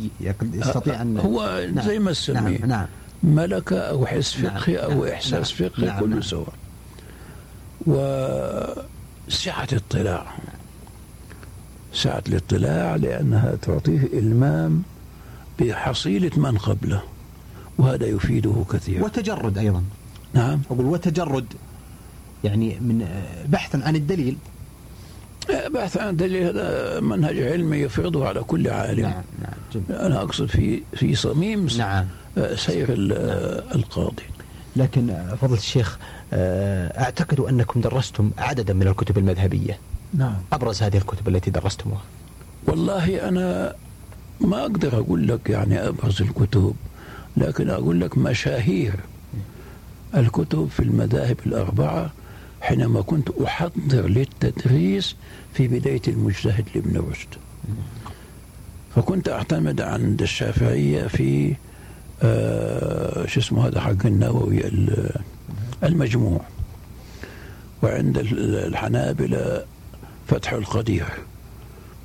يستطيع 0.54 1.02
أن 1.02 1.18
هو 1.18 1.66
نعم. 1.74 1.86
زي 1.86 1.98
ما 1.98 2.12
تسميه 2.12 2.58
نعم, 2.58 2.68
نعم. 2.68 2.86
ملكة 3.22 3.78
أو 3.78 4.06
حس 4.06 4.38
نعم، 4.40 4.58
فقهي 4.58 4.74
نعم 4.76 4.90
أو 4.90 5.04
إحساس 5.06 5.60
نعم 5.60 5.70
فقهي 5.70 5.86
نعم 5.86 6.00
كله 6.00 6.08
نعم. 6.08 6.20
سواء. 6.22 6.54
وسعة 9.28 9.68
اطلاع 9.72 10.26
سعة 11.92 12.22
الاطلاع 12.28 12.96
لأنها 12.96 13.54
تعطيه 13.62 14.08
إلمام 14.12 14.82
بحصيلة 15.60 16.30
من 16.36 16.58
قبله 16.58 17.02
وهذا 17.78 18.06
يفيده 18.06 18.64
كثيرا 18.70 19.04
وتجرد 19.04 19.58
أيضا. 19.58 19.82
نعم. 20.34 20.60
أقول 20.70 20.86
وتجرد 20.86 21.46
يعني 22.44 22.80
من 22.80 23.08
بحثا 23.48 23.76
عن 23.84 23.96
الدليل. 23.96 24.36
بحث 25.66 25.96
عن 25.96 26.08
الدليل 26.08 26.42
هذا 26.42 27.00
منهج 27.00 27.42
علمي 27.42 27.76
يفرضه 27.76 28.28
على 28.28 28.42
كل 28.42 28.68
عالم. 28.68 29.02
نعم 29.02 29.22
نعم 29.42 29.98
أنا 30.00 30.22
أقصد 30.22 30.46
في 30.46 30.82
في 30.94 31.14
صميم 31.14 31.68
نعم. 31.78 32.06
سير 32.54 32.90
نعم. 32.90 33.10
القاضي. 33.74 34.22
لكن 34.76 35.34
فضل 35.40 35.54
الشيخ 35.54 35.98
آه، 35.98 36.15
أعتقد 36.32 37.40
أنكم 37.40 37.80
درستم 37.80 38.30
عددا 38.38 38.74
من 38.74 38.86
الكتب 38.88 39.18
المذهبية. 39.18 39.78
نعم. 40.14 40.36
أبرز 40.52 40.82
هذه 40.82 40.96
الكتب 40.96 41.28
التي 41.28 41.50
درستموها. 41.50 42.02
والله 42.66 43.28
أنا 43.28 43.74
ما 44.40 44.60
أقدر 44.62 44.98
أقول 44.98 45.28
لك 45.28 45.50
يعني 45.50 45.88
أبرز 45.88 46.22
الكتب 46.22 46.74
لكن 47.36 47.70
أقول 47.70 48.00
لك 48.00 48.18
مشاهير. 48.18 48.94
الكتب 50.14 50.68
في 50.68 50.80
المذاهب 50.80 51.36
الأربعة 51.46 52.10
حينما 52.60 53.02
كنت 53.02 53.28
أحضر 53.30 54.06
للتدريس 54.06 55.16
في 55.54 55.68
بداية 55.68 56.02
المجتهد 56.08 56.64
لابن 56.74 57.02
رشد. 57.10 57.28
فكنت 58.96 59.28
أعتمد 59.28 59.80
عند 59.80 60.22
الشافعية 60.22 61.06
في 61.06 61.54
آه 62.22 63.26
شو 63.26 63.40
اسمه 63.40 63.66
هذا 63.66 63.80
حق 63.80 64.06
النووي 64.06 64.60
المجموع. 65.84 66.40
وعند 67.82 68.18
الحنابلة 68.32 69.64
فتح 70.28 70.52
القدير. 70.52 71.06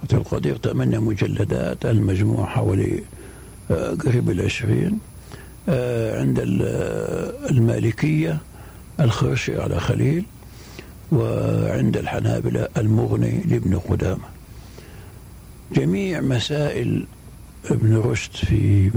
فتح 0.03 0.17
القدير 0.17 0.57
ثمانية 0.57 0.99
مجلدات 0.99 1.85
المجموع 1.85 2.45
حوالي 2.45 3.03
آه 3.71 3.91
قريب 3.93 4.29
العشرين 4.29 4.99
آه 5.69 6.19
عند 6.19 6.39
المالكية 7.49 8.37
الخرشي 8.99 9.61
على 9.61 9.79
خليل. 9.79 10.25
وعند 11.11 11.97
الحنابلة 11.97 12.67
المغني 12.77 13.41
لابن 13.45 13.79
قدامة. 13.79 14.23
جميع 15.75 16.21
مسائل 16.21 17.05
ابن 17.65 17.97
رشد 17.97 18.31
في 18.33 18.91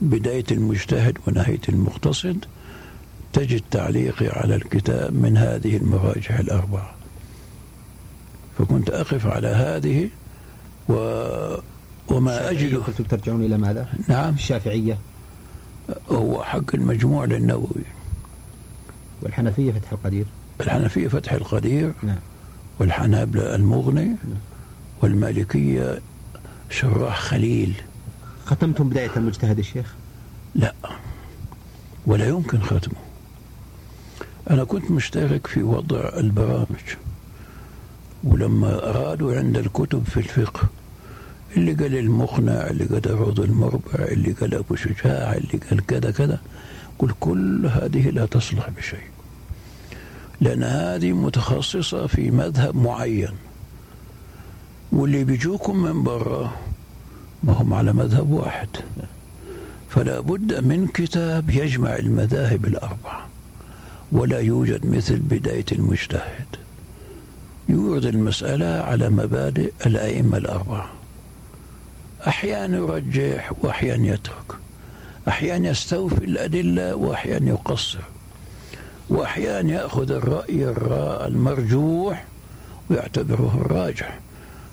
بداية 0.00 0.44
المجتهد 0.50 1.18
ونهاية 1.26 1.60
المقتصد 1.68 2.44
تجد 3.32 3.62
تعليقي 3.70 4.28
على 4.28 4.54
الكتاب 4.54 5.14
من 5.14 5.36
هذه 5.36 5.76
المراجع 5.76 6.40
الأربعة 6.40 6.94
فكنت 8.58 8.90
أقف 8.90 9.26
على 9.26 9.48
هذه 9.48 10.08
و 10.88 10.94
وما 12.08 12.50
أجد 12.50 12.74
كنتم 12.76 13.04
ترجعون 13.04 13.44
إلى 13.44 13.58
ماذا؟ 13.58 13.88
نعم. 14.08 14.34
الشافعية. 14.34 14.98
هو 16.10 16.42
حق 16.42 16.74
المجموع 16.74 17.24
للنووي. 17.24 17.84
والحنفية 19.22 19.72
فتح 19.72 19.92
القدير. 19.92 20.24
الحنفية 20.60 21.08
فتح 21.08 21.32
القدير. 21.32 21.92
نعم. 22.02 22.18
والحنابلة 22.78 23.54
المغني. 23.54 24.04
نعم. 24.04 24.38
والمالكية 25.02 26.00
شراح 26.70 27.20
خليل. 27.20 27.74
ختمتم 28.46 28.88
بداية 28.88 29.10
المجتهد 29.16 29.58
الشيخ؟ 29.58 29.94
لا. 30.54 30.74
ولا 32.06 32.28
يمكن 32.28 32.60
ختمه. 32.60 33.11
أنا 34.50 34.64
كنت 34.64 34.90
مشترك 34.90 35.46
في 35.46 35.62
وضع 35.62 36.08
البرامج 36.16 36.96
ولما 38.24 38.90
أرادوا 38.90 39.36
عند 39.36 39.56
الكتب 39.58 40.04
في 40.04 40.16
الفقه 40.16 40.62
اللي 41.56 41.72
قال 41.72 41.96
المقنع 41.96 42.52
اللي 42.70 42.84
قال 42.84 43.06
الروض 43.06 43.40
المربع 43.40 43.94
اللي 43.98 44.32
قال 44.32 44.54
أبو 44.54 44.76
شجاع 44.76 45.32
اللي 45.34 45.60
قال 45.70 45.86
كذا 45.86 46.10
كذا 46.10 46.40
قل 46.98 47.12
كل 47.20 47.66
هذه 47.66 48.10
لا 48.10 48.26
تصلح 48.26 48.70
بشيء 48.70 49.04
لأن 50.40 50.62
هذه 50.62 51.12
متخصصة 51.12 52.06
في 52.06 52.30
مذهب 52.30 52.76
معين 52.76 53.32
واللي 54.92 55.24
بيجوكم 55.24 55.76
من 55.82 56.02
برا 56.02 56.52
ما 57.44 57.52
هم 57.52 57.74
على 57.74 57.92
مذهب 57.92 58.30
واحد 58.30 58.68
فلا 59.90 60.20
بد 60.20 60.64
من 60.64 60.86
كتاب 60.86 61.50
يجمع 61.50 61.96
المذاهب 61.96 62.64
الأربعة. 62.66 63.26
ولا 64.12 64.40
يوجد 64.40 64.86
مثل 64.86 65.16
بداية 65.16 65.64
المجتهد. 65.72 66.46
يورد 67.68 68.04
المسألة 68.04 68.66
على 68.66 69.08
مبادئ 69.10 69.72
الأئمة 69.86 70.36
الأربعة. 70.36 70.90
أحيانا 72.26 72.76
يرجح 72.76 73.52
وأحيانا 73.60 74.06
يترك. 74.06 74.52
أحيانا 75.28 75.68
يستوفي 75.70 76.24
الأدلة 76.24 76.94
وأحيانا 76.94 77.48
يقصر. 77.48 77.98
وأحيانا 79.08 79.72
يأخذ 79.72 80.10
الرأي 80.10 80.68
المرجوح 81.26 82.24
ويعتبره 82.90 83.60
الراجح. 83.60 84.18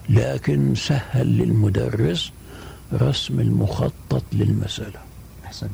لكن 0.10 0.76
سهل 0.76 1.28
للمدرس 1.38 2.32
رسم 2.94 3.40
المخطط 3.40 4.24
للمسألة. 4.34 5.00
أحسنت 5.46 5.72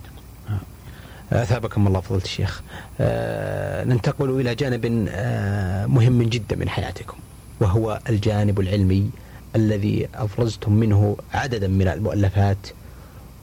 أثابكم 1.43 1.87
الله 1.87 1.99
فضيلة 1.99 2.23
الشيخ. 2.23 2.61
أه 2.99 3.83
ننتقل 3.83 4.29
إلى 4.39 4.55
جانب 4.55 5.07
أه 5.09 5.85
مهم 5.85 6.23
جدا 6.23 6.55
من 6.55 6.69
حياتكم 6.69 7.17
وهو 7.59 7.99
الجانب 8.09 8.59
العلمي 8.59 9.09
الذي 9.55 10.07
أفرزتم 10.15 10.73
منه 10.73 11.17
عددا 11.33 11.67
من 11.67 11.87
المؤلفات 11.87 12.57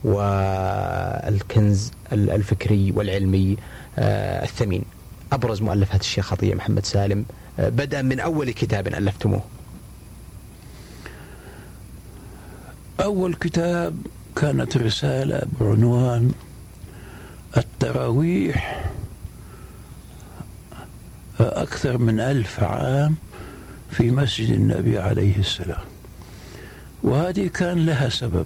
والكنز 0.03 1.91
الفكري 2.13 2.91
والعلمي 2.91 3.57
أه 3.97 4.43
الثمين. 4.43 4.83
أبرز 5.31 5.61
مؤلفات 5.61 6.01
الشيخ 6.01 6.33
عطية 6.33 6.55
محمد 6.55 6.85
سالم 6.85 7.25
بدأ 7.59 8.01
من 8.01 8.19
أول 8.19 8.51
كتاب 8.51 8.87
ألفتموه. 8.87 9.41
أول 12.99 13.33
كتاب 13.33 13.95
كانت 14.35 14.77
رسالة 14.77 15.41
بعنوان 15.59 16.31
التراويح 17.57 18.89
أكثر 21.39 21.97
من 21.97 22.19
ألف 22.19 22.63
عام 22.63 23.15
في 23.91 24.11
مسجد 24.11 24.53
النبي 24.53 24.99
عليه 24.99 25.37
السلام. 25.37 25.83
وهذه 27.03 27.47
كان 27.47 27.85
لها 27.85 28.09
سبب. 28.09 28.45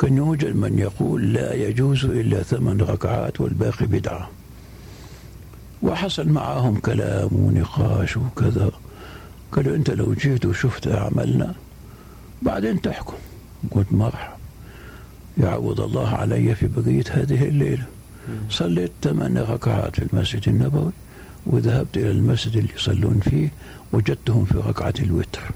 كان 0.00 0.16
يوجد 0.16 0.56
من 0.56 0.78
يقول 0.78 1.32
لا 1.32 1.54
يجوز 1.54 2.04
إلا 2.04 2.42
ثمان 2.42 2.80
ركعات 2.80 3.40
والباقي 3.40 3.86
بدعة. 3.86 4.30
وحصل 5.82 6.28
معهم 6.28 6.76
كلام 6.76 7.28
ونقاش 7.32 8.16
وكذا. 8.16 8.70
قالوا 9.52 9.76
أنت 9.76 9.90
لو 9.90 10.14
جيت 10.14 10.46
وشفت 10.46 10.88
أعمالنا 10.88 11.54
بعدين 12.42 12.80
تحكم. 12.80 13.16
قلت 13.70 13.92
مرحب 13.92 14.33
يعوض 15.38 15.80
الله 15.80 16.08
علي 16.08 16.54
في 16.54 16.66
بقية 16.66 17.04
هذه 17.10 17.44
الليلة. 17.48 17.84
صليت 18.50 18.92
ثمان 19.02 19.38
ركعات 19.38 19.96
في 20.00 20.06
المسجد 20.12 20.48
النبوي 20.48 20.92
وذهبت 21.46 21.96
إلى 21.96 22.10
المسجد 22.10 22.56
اللي 22.56 22.74
يصلون 22.76 23.20
فيه 23.20 23.52
وجدتهم 23.92 24.44
في 24.44 24.58
ركعة 24.58 24.94
الوتر. 24.98 25.50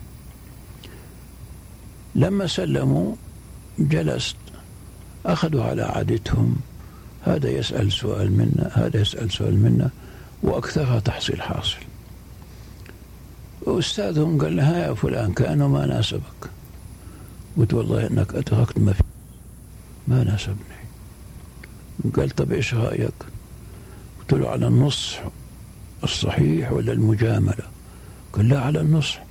لما 2.14 2.46
سلموا 2.46 3.14
جلست 3.78 4.36
أخذوا 5.26 5.64
على 5.64 5.82
عادتهم. 5.82 6.56
هذا 7.22 7.50
يسأل 7.50 7.92
سؤال 7.92 8.32
منا 8.32 8.70
هذا 8.74 9.00
يسأل 9.00 9.32
سؤال 9.32 9.56
منا 9.56 9.90
وأكثرها 10.42 11.00
تحصيل 11.00 11.42
حاصل. 11.42 11.78
أستاذهم 13.66 14.38
قال 14.38 14.56
لها 14.56 14.86
يا 14.86 14.94
فلان 14.94 15.32
كأنه 15.32 15.68
ما 15.68 15.86
ناسبك. 15.86 16.50
قلت 17.58 17.74
والله 17.74 18.06
إنك 18.06 18.34
أدركت 18.34 18.78
ما 18.78 18.92
في 18.92 19.02
ما 20.08 20.24
ناسبني 20.24 20.78
قال 22.16 22.30
طب 22.30 22.52
إيش 22.52 22.74
رأيك؟ 22.74 23.12
قلت 24.20 24.32
له 24.32 24.48
على 24.48 24.66
النصح 24.66 25.24
الصحيح 26.04 26.72
ولا 26.72 26.92
المجاملة؟ 26.92 27.64
قال 28.32 28.48
لا 28.48 28.60
على 28.60 28.80
النصح 28.80 29.24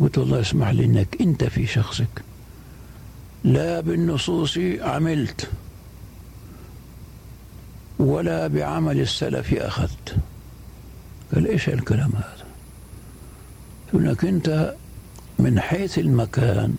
قلت 0.00 0.18
والله 0.18 0.40
اسمح 0.40 0.68
لي 0.68 0.84
إنك 0.84 1.16
أنت 1.20 1.44
في 1.44 1.66
شخصك 1.66 2.22
لا 3.44 3.80
بالنصوص 3.80 4.58
عملت 4.80 5.50
ولا 7.98 8.46
بعمل 8.46 9.00
السلف 9.00 9.54
أخذت 9.54 10.16
قال 11.34 11.46
إيش 11.46 11.68
الكلام 11.68 12.12
هذا؟ 12.14 12.46
إنك 13.94 14.24
أنت 14.24 14.74
من 15.38 15.60
حيث 15.60 15.98
المكان 15.98 16.74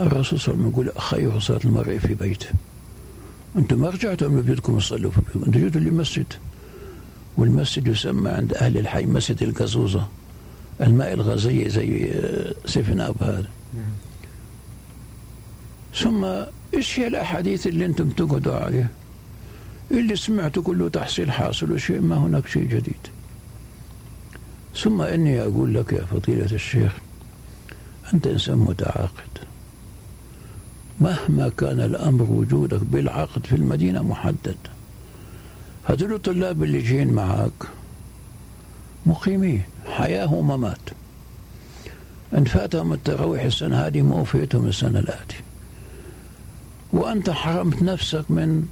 الرسول 0.00 0.40
صلى 0.40 0.54
الله 0.54 0.64
عليه 0.64 0.72
وسلم 0.72 0.88
يقول 0.88 1.02
خير 1.02 1.40
صلاة 1.40 1.60
المرء 1.64 1.98
في 1.98 2.14
بيته. 2.14 2.48
أنتم 3.56 3.80
ما 3.80 3.90
رجعتم 3.90 4.32
من 4.32 4.42
بيوتكم 4.42 4.78
تصلوا 4.78 5.10
في 5.10 5.20
أنتم 5.36 5.50
جيتوا 5.50 5.80
للمسجد. 5.80 6.32
والمسجد 7.36 7.86
يسمى 7.86 8.30
عند 8.30 8.54
أهل 8.54 8.78
الحي 8.78 9.06
مسجد 9.06 9.42
القزوزة. 9.42 10.08
الماء 10.80 11.12
الغازية 11.12 11.68
زي 11.68 12.14
سيفن 12.66 13.00
أب 13.00 13.22
هذا. 13.22 13.48
ثم 15.94 16.24
إيش 16.74 17.00
هي 17.00 17.06
الأحاديث 17.06 17.66
اللي 17.66 17.86
أنتم 17.86 18.08
تقعدوا 18.08 18.54
عليها؟ 18.54 18.88
اللي 19.90 20.16
سمعته 20.16 20.62
كله 20.62 20.88
تحصيل 20.88 21.32
حاصل 21.32 21.72
وشيء 21.72 22.00
ما 22.00 22.16
هناك 22.16 22.46
شيء 22.46 22.62
جديد. 22.64 23.06
ثم 24.76 25.02
إني 25.02 25.42
أقول 25.42 25.74
لك 25.74 25.92
يا 25.92 26.04
فضيلة 26.04 26.52
الشيخ 26.52 26.92
أنت 28.14 28.26
إنسان 28.26 28.58
متعاقد. 28.58 29.47
مهما 31.00 31.48
كان 31.58 31.80
الأمر 31.80 32.22
وجودك 32.22 32.80
بالعقد 32.82 33.46
في 33.46 33.56
المدينة 33.56 34.02
محدد. 34.02 34.56
هذول 35.84 36.14
الطلاب 36.14 36.62
اللي 36.62 36.82
جايين 36.82 37.12
معك 37.12 37.52
مقيمين 39.06 39.62
حياة 39.86 40.34
وممات 40.34 40.78
إن 42.38 42.44
فاتهم 42.44 42.92
التراويح 42.92 43.42
السنة 43.42 43.76
هذه 43.76 44.02
ما 44.02 44.16
وفيتهم 44.16 44.66
السنة 44.66 44.98
الآتية 44.98 45.44
وأنت 46.92 47.30
حرمت 47.30 47.82
نفسك 47.82 48.30
من 48.30 48.66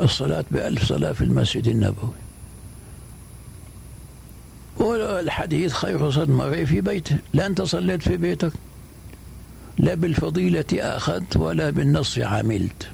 الصلاة 0.00 0.44
بألف 0.50 0.84
صلاة 0.84 1.12
في 1.12 1.24
المسجد 1.24 1.68
النبوي. 1.68 2.10
والحديث 4.76 5.72
خير 5.72 6.22
المرء 6.22 6.64
في 6.64 6.80
بيته. 6.80 7.18
لا 7.32 7.46
أنت 7.46 7.62
صليت 7.62 8.02
في 8.02 8.16
بيتك. 8.16 8.52
لا 9.78 9.94
بالفضيلة 9.94 10.64
أخذت 10.72 11.36
ولا 11.36 11.70
بالنص 11.70 12.18
عملت. 12.18 12.88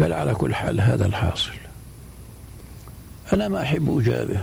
قال 0.00 0.12
على 0.12 0.34
كل 0.34 0.54
حال 0.54 0.80
هذا 0.80 1.06
الحاصل. 1.06 1.52
أنا 3.32 3.48
ما 3.48 3.62
أحب 3.62 3.98
أجابه. 3.98 4.40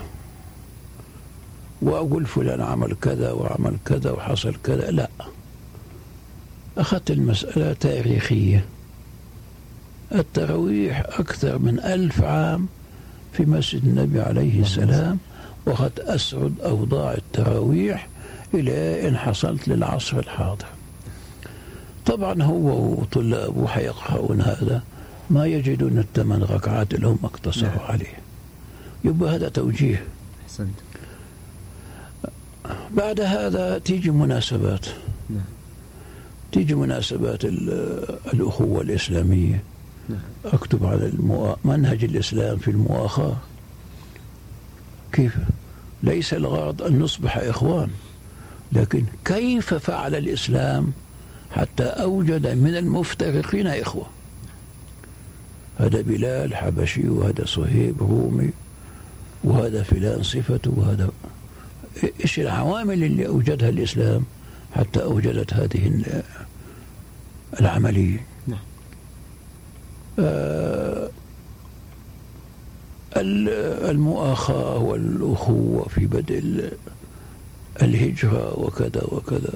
وأقول 1.81 2.25
فلان 2.25 2.61
عمل 2.61 2.95
كذا 3.01 3.31
وعمل 3.31 3.77
كذا 3.85 4.11
وحصل 4.11 4.55
كذا. 4.63 4.91
لا. 4.91 5.09
أخذت 6.77 7.11
المسألة 7.11 7.73
تاريخية. 7.73 8.65
التراويح 10.15 10.99
أكثر 10.99 11.57
من 11.57 11.79
ألف 11.79 12.23
عام 12.23 12.67
في 13.33 13.45
مسجد 13.45 13.83
النبي 13.83 14.21
عليه 14.21 14.61
السلام 14.61 15.17
وقد 15.65 15.99
أسعد 15.99 16.53
أوضاع 16.61 17.13
التراويح 17.13 18.07
إلى 18.53 19.07
أن 19.07 19.17
حصلت 19.17 19.67
للعصر 19.67 20.19
الحاضر. 20.19 20.65
طبعا 22.05 22.43
هو 22.43 22.91
وطلابه 22.91 23.67
حيقرؤون 23.67 24.41
هذا 24.41 24.83
ما 25.29 25.45
يجدون 25.45 25.97
الثمان 25.97 26.43
ركعات 26.43 26.93
اللي 26.93 27.07
هم 27.07 27.19
اقتصروا 27.23 27.69
نعم. 27.69 27.79
عليه. 27.79 28.13
يبقى 29.03 29.35
هذا 29.35 29.49
توجيه. 29.49 30.03
حسنت 30.45 30.75
بعد 32.93 33.21
هذا 33.21 33.77
تيجي 33.77 34.11
مناسبات. 34.11 34.85
نعم. 35.29 35.45
تيجي 36.51 36.75
مناسبات 36.75 37.45
الأخوة 38.33 38.81
الإسلامية. 38.81 39.63
نعم. 40.09 40.19
أكتب 40.45 40.85
على 40.85 41.05
المؤ... 41.05 41.55
منهج 41.65 42.03
الإسلام 42.03 42.57
في 42.57 42.71
المؤاخاة. 42.71 43.37
كيف؟ 45.11 45.37
ليس 46.03 46.33
الغرض 46.33 46.81
أن 46.81 46.99
نصبح 46.99 47.37
إخوان. 47.37 47.89
لكن 48.73 49.03
كيف 49.25 49.73
فعل 49.73 50.15
الإسلام 50.15 50.91
حتى 51.51 51.83
أوجد 51.83 52.47
من 52.47 52.77
المفترقين 52.77 53.67
إخوة 53.67 54.05
هذا 55.77 56.01
بلال 56.01 56.55
حبشي 56.55 57.09
وهذا 57.09 57.45
صهيب 57.45 57.95
رومي 57.99 58.49
وهذا 59.43 59.83
فلان 59.83 60.23
صفته 60.23 60.73
وهذا 60.75 61.09
إيش 62.21 62.39
العوامل 62.39 63.03
اللي 63.03 63.27
أوجدها 63.27 63.69
الإسلام 63.69 64.23
حتى 64.75 65.03
أوجدت 65.03 65.53
هذه 65.53 66.03
العملية 67.59 68.25
نعم. 68.47 68.59
آه 70.19 71.09
المؤاخاة 73.89 74.77
والأخوة 74.77 75.87
في 75.87 76.05
بدء 76.05 76.71
الهجرة 77.81 78.59
وكذا 78.59 79.03
وكذا. 79.03 79.53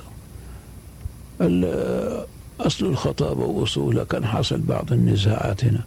أصل 2.59 2.85
الخطابه 2.85 3.45
واصولها 3.45 4.03
كان 4.03 4.25
حصل 4.25 4.61
بعض 4.61 4.93
النزاعات 4.93 5.65
هنا 5.65 5.83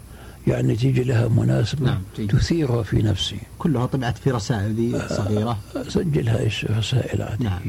يعني 0.46 0.76
تيجي 0.76 1.02
لها 1.02 1.28
مناسبة 1.28 1.86
نعم 1.86 2.28
تثيرها 2.28 2.82
في 2.82 3.02
نفسي. 3.02 3.36
كلها 3.58 3.86
طبعت 3.86 4.18
في 4.18 4.30
رسائل 4.30 4.94
آه، 4.94 5.08
صغيرة. 5.08 5.58
سجلها 5.88 6.48
رسائل 6.78 7.22
عادية. 7.22 7.44
نعم 7.44 7.60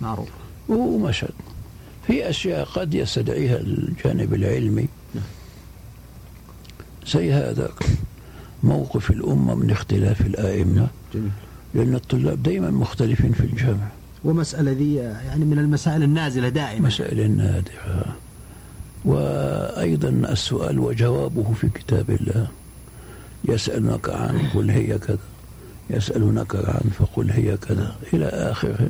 معروف. 0.00 0.28
ومشت. 0.68 1.30
في 2.06 2.30
أشياء 2.30 2.64
قد 2.64 2.94
يستدعيها 2.94 3.56
الجانب 3.56 4.34
العلمي. 4.34 4.88
نعم. 5.14 5.24
زي 7.06 7.32
هذا. 7.32 7.70
موقف 8.62 9.10
الأمة 9.10 9.54
من 9.54 9.70
اختلاف 9.70 10.20
الآئمة. 10.20 10.86
جميل. 11.14 11.30
لأن 11.74 11.94
الطلاب 11.94 12.42
دائما 12.42 12.70
مختلفين 12.70 13.32
في 13.32 13.40
الجامعة 13.40 13.92
ومسألة 14.24 14.72
ذي 14.72 14.94
يعني 14.94 15.44
من 15.44 15.58
المسائل 15.58 16.02
النازلة 16.02 16.48
دائما. 16.48 16.86
مسائل 16.86 17.20
النادرة 17.20 18.16
وأيضا 19.04 20.08
السؤال 20.08 20.78
وجوابه 20.78 21.52
في 21.52 21.68
كتاب 21.68 22.10
الله. 22.10 22.48
يسألونك 23.44 24.08
عن 24.08 24.38
قل 24.54 24.70
هي 24.70 24.98
كذا. 24.98 25.18
يسألونك 25.90 26.56
عن 26.56 26.90
فقل 26.98 27.30
هي 27.30 27.56
كذا. 27.56 27.96
إلى 28.12 28.26
آخره. 28.26 28.88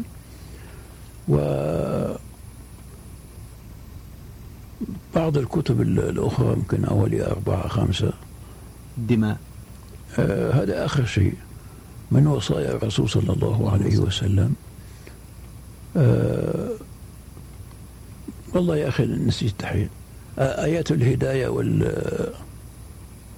و 1.29 1.37
بعض 5.15 5.39
الكتب 5.39 5.81
الأخرى 5.81 6.53
يمكن 6.53 6.85
أولي 6.85 7.27
أربعة 7.27 7.69
خمسة. 7.69 8.13
الدماء 8.99 9.37
آه 10.19 10.53
هذا 10.53 10.85
آخر 10.85 11.05
شيء. 11.05 11.35
من 12.11 12.27
وصايا 12.27 12.71
الرسول 12.77 13.09
صلى 13.11 13.33
الله 13.33 13.73
عليه 13.73 13.99
وسلم 13.99 14.55
آه 15.99 16.69
والله 18.55 18.77
يا 18.77 18.89
أخي 18.89 19.07
نسيت 19.07 19.55
تحين 19.59 19.89
آيات 20.39 20.91
الهداية 20.91 21.49
وال 21.49 21.93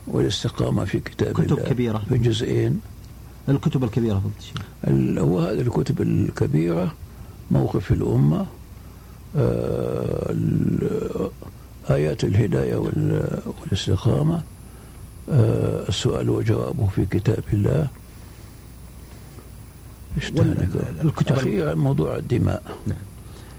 والاستقامة 0.06 0.84
في 0.84 1.00
كتاب 1.00 1.32
كتب 1.34 1.58
الله 1.58 1.68
كبيرة. 1.70 2.02
في 2.08 2.18
جزئين. 2.18 2.80
الكتب 3.48 3.84
الكبيرة 3.84 4.22
هو 5.18 5.38
هذه 5.40 5.60
الكتب 5.60 6.00
الكبيرة 6.02 6.94
موقف 7.50 7.92
الأمة. 7.92 8.46
آه 9.36 10.34
آيات 11.90 12.24
الهداية 12.24 12.76
والاستقامة. 12.76 14.42
آه 15.30 15.88
السؤال 15.88 16.30
وجوابه 16.30 16.86
في 16.86 17.06
كتاب 17.06 17.44
الله. 17.52 17.88
الكتب 21.04 21.36
أخيرا 21.36 21.74
موضوع 21.74 22.16
الدماء. 22.16 22.62
نعم. 22.86 22.98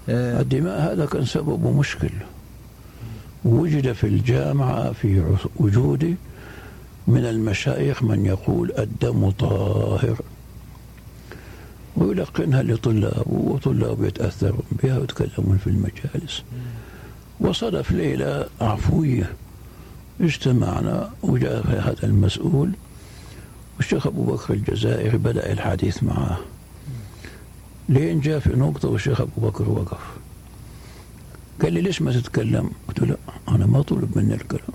آه. 0.08 0.40
الدماء 0.40 0.92
هذا 0.92 1.06
كان 1.06 1.24
سببه 1.24 1.70
مشكل. 1.70 2.10
وجد 3.44 3.92
في 3.92 4.06
الجامعة 4.06 4.92
في 4.92 5.36
وجودي 5.56 6.16
من 7.06 7.24
المشايخ 7.24 8.02
من 8.02 8.26
يقول 8.26 8.72
الدم 8.78 9.30
طاهر. 9.30 10.16
ويلقنها 11.96 12.62
لطلاب 12.62 13.26
وطلاب 13.26 14.04
يتأثرون 14.04 14.62
بها 14.82 14.98
ويتكلمون 14.98 15.58
في 15.58 15.66
المجالس. 15.66 16.42
وصدف 17.40 17.92
ليلة 17.92 18.46
عفوية. 18.60 19.32
اجتمعنا 20.20 21.10
وجاء 21.22 21.66
هذا 21.66 21.96
المسؤول. 22.02 22.70
والشيخ 23.76 24.06
أبو 24.06 24.24
بكر 24.24 24.54
الجزائري 24.54 25.18
بدأ 25.18 25.52
الحديث 25.52 26.02
معه. 26.02 26.38
لين 27.88 28.20
جاء 28.20 28.38
في 28.38 28.56
نقطة 28.56 28.88
والشيخ 28.88 29.20
أبو 29.20 29.48
بكر 29.48 29.68
وقف. 29.68 30.00
قال 31.62 31.72
لي 31.72 31.80
ليش 31.80 32.02
ما 32.02 32.12
تتكلم؟ 32.12 32.70
قلت 32.88 33.00
له 33.00 33.16
أنا 33.48 33.66
ما 33.66 33.82
طلب 33.82 34.18
مني 34.18 34.34
الكلام. 34.34 34.72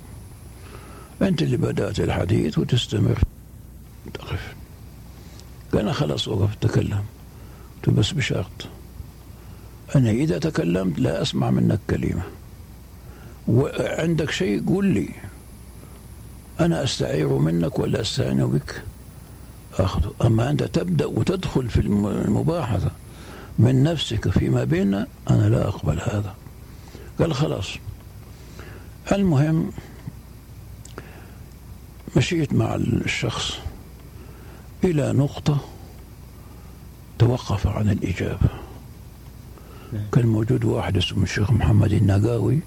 أنت 1.22 1.42
اللي 1.42 1.58
بدأت 1.58 2.00
الحديث 2.00 2.58
وتستمر. 2.58 3.20
تقف. 4.14 4.56
قال 5.74 5.94
خلاص 5.94 6.28
وقف 6.28 6.56
تكلم. 6.56 7.04
قلت 7.76 7.96
بس 7.96 8.12
بشرط. 8.12 8.68
أنا 9.96 10.10
إذا 10.10 10.38
تكلمت 10.38 11.00
لا 11.00 11.22
أسمع 11.22 11.50
منك 11.50 11.80
كلمة. 11.90 12.24
وعندك 13.48 14.32
شيء 14.32 14.66
قول 14.66 14.86
لي. 14.86 15.10
أنا 16.60 16.84
أستعير 16.84 17.38
منك 17.38 17.80
ولا 17.80 18.02
أستعين 18.02 18.48
بك؟ 18.48 18.84
أخذه 19.80 20.12
أما 20.22 20.50
أنت 20.50 20.64
تبدأ 20.64 21.06
وتدخل 21.06 21.70
في 21.70 21.80
المباحثة 21.82 22.92
من 23.60 23.84
نفسك 23.84 24.30
فيما 24.30 24.64
بيننا 24.64 25.08
أنا 25.30 25.50
لا 25.50 25.68
أقبل 25.68 26.00
هذا. 26.00 26.36
قال 27.20 27.34
خلاص. 27.34 27.68
المهم 29.12 29.72
مشيت 32.18 32.54
مع 32.54 32.76
الشخص 32.76 33.54
إلى 34.84 35.14
نقطة 35.14 35.58
توقف 37.20 37.68
عن 37.68 37.90
الإجابة. 37.90 38.50
كان 40.12 40.28
موجود 40.28 40.66
واحد 40.66 40.98
اسمه 40.98 41.24
الشيخ 41.24 41.52
محمد 41.52 41.94
النقاوي 41.94 42.60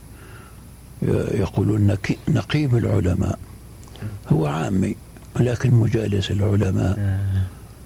يقولون 1.32 1.96
نقيب 2.28 2.76
العلماء. 2.76 3.38
هو 4.32 4.46
عامي 4.46 4.96
لكن 5.40 5.74
مجالس 5.74 6.30
العلماء. 6.30 7.20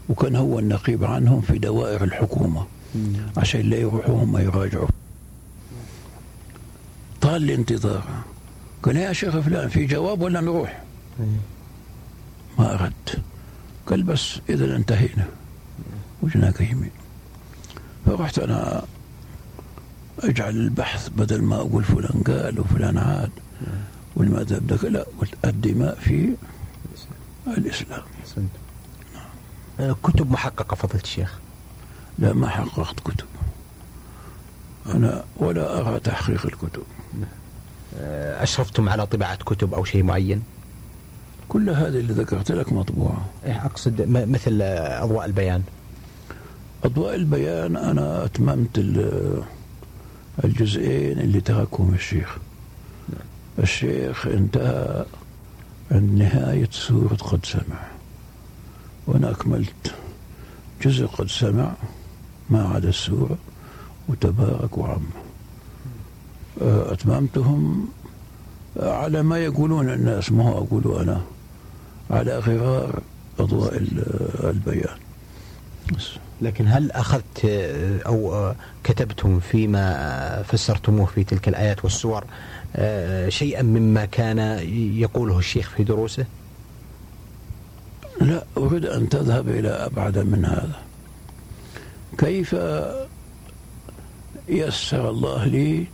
وكان 0.09 0.37
هو 0.37 0.59
النقيب 0.59 1.05
عنهم 1.05 1.41
في 1.41 1.59
دوائر 1.59 2.05
الحكومة 2.05 2.67
عشان 3.37 3.61
لا 3.61 3.77
يروحوا 3.77 4.23
هم 4.25 4.37
يراجعوا 4.37 4.89
طال 7.21 7.45
الانتظار 7.45 8.05
قال 8.83 8.97
يا 8.97 9.13
شيخ 9.13 9.39
فلان 9.39 9.69
في 9.69 9.87
جواب 9.87 10.21
ولا 10.21 10.41
نروح؟ 10.41 10.83
ما 12.59 12.75
أردت. 12.75 13.21
قال 13.87 14.03
بس 14.03 14.39
إذا 14.49 14.77
انتهينا. 14.77 15.27
وجناك 16.23 16.61
يمين. 16.61 16.91
فرحت 18.07 18.39
أنا 18.39 18.83
أجعل 20.21 20.57
البحث 20.57 21.09
بدل 21.09 21.43
ما 21.43 21.57
أقول 21.57 21.85
فلان 21.85 22.23
قال 22.27 22.61
وفلان 22.61 22.99
عاد. 22.99 23.31
والمذهب 24.17 24.67
ده 24.67 24.89
لا 24.89 25.07
الدماء 25.45 25.95
في 25.95 26.35
الإسلام. 27.49 28.03
نعم. 29.79 29.95
كتب 30.03 30.31
محققة 30.31 30.75
فضيله 30.75 31.03
الشيخ؟ 31.03 31.39
لا 32.19 32.33
ما 32.33 32.49
حققت 32.49 33.01
كتب. 33.01 33.27
أنا 34.87 35.25
ولا 35.37 35.81
أرى 35.81 36.01
تحقيق 36.01 36.47
الكتب. 36.47 36.83
أشرفتم 38.43 38.89
على 38.89 39.07
طباعة 39.07 39.37
كتب 39.37 39.75
أو 39.75 39.85
شيء 39.85 40.03
معين؟ 40.03 40.43
كل 41.49 41.71
هذه 41.71 41.87
اللي 41.89 42.13
ذكرت 42.13 42.53
لك 42.53 42.73
مطبوعة. 42.73 43.25
إيه، 43.45 43.67
أقصد 43.67 44.03
مثل 44.09 44.63
أضواء 44.63 45.25
البيان. 45.27 45.63
أضواء 46.85 47.15
البيان 47.15 47.77
أنا 47.77 48.25
أتممت 48.25 48.79
الجزئين 50.45 51.19
اللي 51.19 51.41
تركهم 51.41 51.95
الشيخ. 51.95 52.39
الشيخ 53.59 54.27
انتهى 54.27 55.05
عند 55.91 56.11
نهاية 56.23 56.69
سورة 56.73 57.15
قد 57.15 57.47
سمع. 57.47 57.81
وأنا 59.07 59.31
أكملت 59.31 59.95
جزء 60.83 61.07
قد 61.07 61.29
سمع 61.29 61.73
ما 62.51 62.69
عدا 62.69 62.89
السورة 62.89 63.39
وتبارك 64.09 64.79
وعم. 64.79 65.03
أتممتهم 66.63 67.89
على 68.77 69.23
ما 69.23 69.39
يقولون 69.39 69.91
الناس 69.91 70.33
ما 70.33 70.49
هو 70.49 70.59
أقول 70.59 70.99
أنا 71.01 71.21
على 72.11 72.39
غرار 72.39 73.03
أضواء 73.39 73.77
البيان. 74.45 74.99
بس. 75.97 76.11
لكن 76.45 76.67
هل 76.69 76.91
أخذت 76.91 77.45
أو 78.07 78.53
كتبتم 78.85 79.41
فيما 79.41 80.43
فسرتموه 80.43 81.07
في 81.07 81.25
تلك 81.25 81.49
الآيات 81.49 81.85
والسور 81.85 82.25
شيئا 83.29 83.63
مما 83.63 84.05
كان 84.05 84.39
يقوله 84.99 85.39
الشيخ 85.39 85.71
في 85.77 85.85
دروسه؟ 85.85 86.25
لا 88.21 88.45
أريد 88.57 88.87
أن 88.87 89.09
تذهب 89.09 89.49
إلى 89.49 89.69
أبعد 89.69 90.19
من 90.19 90.45
هذا. 90.45 90.79
كيف 92.19 92.57
يسر 94.49 95.11
الله 95.11 95.45
لي 95.45 95.87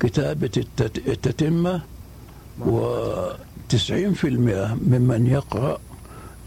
كتابة 0.00 0.64
التتمة؟ 1.08 1.80
في 4.14 4.24
المئة 4.24 4.74
ممن 4.74 5.26
يقرأ 5.26 5.78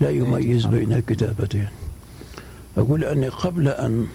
لا 0.02 0.10
يميز 0.10 0.66
بين 0.66 0.94
الكتابتين. 0.94 1.68
أقول 2.78 3.04
أني 3.04 3.28
قبل 3.28 3.68
أن 3.68 4.08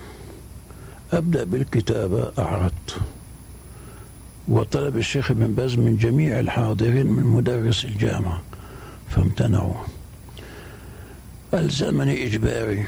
أبدأ 1.12 1.44
بالكتابة 1.44 2.32
أعرضت 2.38 2.96
وطلب 4.48 4.96
الشيخ 4.96 5.30
ابن 5.30 5.54
باز 5.54 5.74
من 5.74 5.96
جميع 5.96 6.40
الحاضرين 6.40 7.06
من 7.06 7.22
مدرس 7.22 7.84
الجامعة 7.84 8.42
فامتنعوا. 9.08 9.74
ألزمني 11.54 12.26
إجباري. 12.26 12.86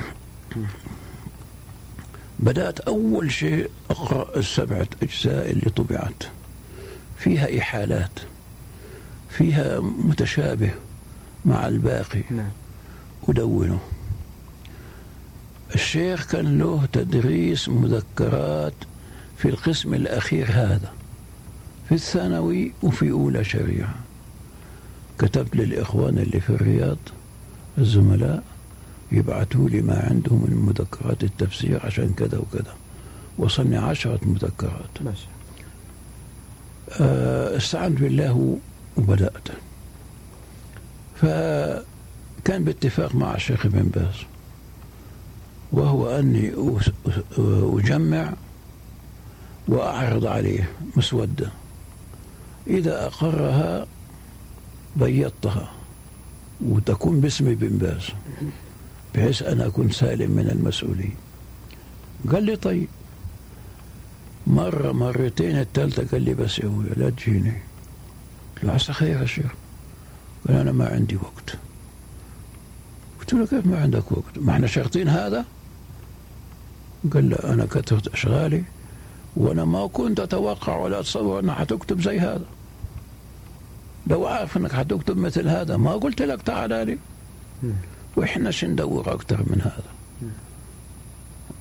بدأت 2.38 2.80
أول 2.80 3.32
شيء 3.32 3.70
أقرأ 3.90 4.38
السبعة 4.38 4.86
أجزاء 5.02 5.50
اللي 5.50 5.70
طبعت. 5.70 6.22
فيها 7.18 7.58
إحالات 7.58 8.20
فيها 9.30 9.80
متشابه 9.80 10.70
مع 11.44 11.68
الباقي. 11.68 12.22
نعم. 12.30 12.50
أدونه. 13.28 13.78
الشيخ 15.74 16.26
كان 16.26 16.58
له 16.58 16.86
تدريس 16.92 17.68
مذكرات 17.68 18.74
في 19.36 19.48
القسم 19.48 19.94
الأخير 19.94 20.46
هذا 20.50 20.92
في 21.88 21.94
الثانوي 21.94 22.72
وفي 22.82 23.10
أولى 23.10 23.44
شريعة. 23.44 23.94
كتبت 25.18 25.56
للإخوان 25.56 26.18
اللي 26.18 26.40
في 26.40 26.50
الرياض 26.50 26.98
الزملاء 27.78 28.42
يبعثوا 29.12 29.68
لي 29.68 29.82
ما 29.82 30.06
عندهم 30.10 30.46
من 30.48 30.56
مذكرات 30.56 31.24
التفسير 31.24 31.86
عشان 31.86 32.14
كذا 32.16 32.38
وكذا. 32.38 32.74
وصلني 33.38 33.76
عشرة 33.76 34.20
مذكرات. 34.22 35.02
ماشي. 35.04 35.26
آه 37.00 37.56
استعنت 37.56 38.00
بالله 38.00 38.58
وبدأت. 38.96 39.48
فكان 41.16 42.64
باتفاق 42.64 43.14
مع 43.14 43.34
الشيخ 43.34 43.66
ابن 43.66 43.82
باز. 43.82 44.14
وهو 45.72 46.18
أني 46.18 46.52
أجمع 47.78 48.32
وأعرض 49.68 50.26
عليه 50.26 50.70
مسودة 50.96 51.50
إذا 52.66 53.06
أقرها 53.06 53.86
بيضتها 54.96 55.72
وتكون 56.60 57.20
باسم 57.20 57.46
ابن 57.48 57.78
باز 57.78 58.02
بحيث 59.14 59.42
أنا 59.42 59.66
أكون 59.66 59.90
سالم 59.90 60.30
من 60.30 60.50
المسؤولين. 60.50 61.14
قال 62.32 62.44
لي 62.44 62.56
طيب. 62.56 62.88
مرة 64.46 64.92
مرتين 64.92 65.58
الثالثة 65.58 66.06
قال 66.12 66.22
لي 66.22 66.34
بس 66.34 66.58
يا 66.58 66.84
لا 66.96 67.10
تجيني. 67.10 67.52
قلت 68.56 68.64
له 68.64 68.72
عسى 68.72 68.92
خير 68.92 69.20
يا 69.20 69.26
شيخ. 69.26 69.52
قال 70.48 70.56
أنا 70.56 70.72
ما 70.72 70.88
عندي 70.88 71.16
وقت. 71.16 71.58
قلت 73.20 73.32
له 73.32 73.46
كيف 73.46 73.66
ما 73.66 73.80
عندك 73.80 74.12
وقت؟ 74.12 74.38
ما 74.38 74.52
إحنا 74.52 74.66
شرطين 74.66 75.08
هذا؟ 75.08 75.44
قال 77.14 77.30
لا 77.30 77.52
أنا 77.52 77.66
كتبت 77.66 78.08
أشغالي 78.08 78.64
وأنا 79.36 79.64
ما 79.64 79.86
كنت 79.86 80.20
أتوقع 80.20 80.76
ولا 80.76 81.00
أتصور 81.00 81.40
أنك 81.40 81.54
حتكتب 81.54 82.00
زي 82.00 82.20
هذا. 82.20 82.44
لو 84.06 84.26
عارف 84.26 84.56
أنك 84.56 84.72
حتكتب 84.72 85.16
مثل 85.16 85.48
هذا 85.48 85.76
ما 85.76 85.92
قلت 85.92 86.22
لك 86.22 86.42
تعال 86.42 86.70
لي 86.86 86.98
وإحنا 88.16 88.50
ندور 88.62 89.14
أكثر 89.14 89.36
من 89.36 89.60
هذا؟ 89.60 89.92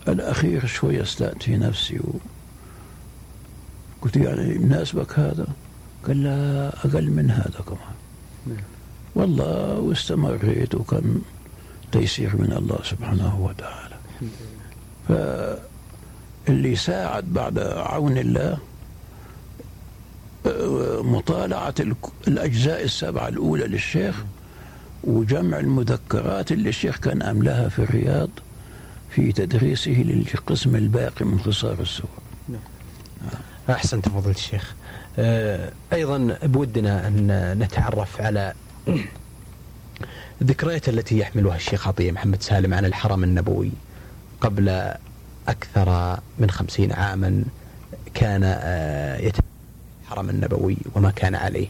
الأخير 0.08 0.66
شوية 0.66 1.04
في 1.40 1.58
نفسي 1.58 2.00
و... 2.00 2.14
قلت 4.02 4.18
يعني 4.18 4.56
يناسبك 4.56 5.20
هذا؟ 5.20 5.48
قال 6.08 6.24
لا 6.24 6.68
أقل 6.86 7.12
من 7.12 7.32
هذا 7.32 7.60
كمان. 7.66 7.98
والله 9.16 9.80
واستمريت 9.80 10.76
وكان 10.76 11.22
تيسير 11.92 12.36
من 12.36 12.54
الله 12.58 12.80
سبحانه 12.84 13.40
وتعالى. 13.42 13.96
فاللي 15.08 16.76
ساعد 16.76 17.34
بعد 17.34 17.60
عون 17.60 18.18
الله 18.18 18.58
مطالعة 21.02 21.76
الأجزاء 22.28 22.84
السبعة 22.84 23.28
الأولى 23.28 23.68
للشيخ 23.68 24.16
وجمع 25.04 25.60
المذكرات 25.60 26.52
اللي 26.52 26.70
الشيخ 26.70 26.98
كان 26.98 27.22
أملاها 27.22 27.70
في 27.70 27.80
الرياض 27.80 28.30
في 29.10 29.32
تدريسه 29.32 29.92
للقسم 29.92 30.76
الباقي 30.76 31.26
من 31.26 31.38
قصار 31.38 31.80
السور. 31.80 32.10
نعم. 32.50 32.60
أحسنت 33.70 34.10
فضيلة 34.10 34.36
الشيخ. 34.36 34.76
آه، 35.20 35.72
أيضا 35.94 36.38
بودنا 36.44 37.08
أن 37.08 37.56
نتعرف 37.60 38.22
على 38.22 38.54
الذكريات 40.42 40.90
التي 40.90 41.20
يحملها 41.20 41.56
الشيخ 41.56 41.88
عطية 41.88 42.12
محمد 42.12 42.42
سالم 42.42 42.74
عن 42.74 42.86
الحرم 42.86 43.24
النبوي. 43.24 43.72
قبل 44.42 44.94
أكثر 45.48 46.20
من 46.40 46.50
خمسين 46.50 46.92
عاما 46.92 47.44
كان 48.14 48.42
آه، 48.44 49.18
يتم 49.18 49.44
الحرم 50.04 50.30
النبوي 50.30 50.78
وما 50.96 51.12
كان 51.12 51.36
عليه. 51.36 51.68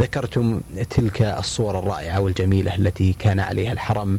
ذكرتم 0.00 0.60
تلك 0.90 1.22
الصور 1.22 1.78
الرائعة 1.78 2.20
والجميلة 2.20 2.74
التي 2.74 3.12
كان 3.12 3.40
عليها 3.40 3.72
الحرم 3.72 4.18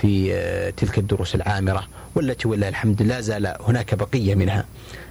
في 0.00 0.34
آه، 0.34 0.70
تلك 0.70 0.98
الدروس 0.98 1.34
العامرة 1.34 1.84
والتي 2.14 2.48
ولله 2.48 2.68
الحمد 2.68 3.02
لا 3.02 3.20
زال 3.20 3.54
هناك 3.60 3.94
بقية 3.94 4.34
منها. 4.34 4.64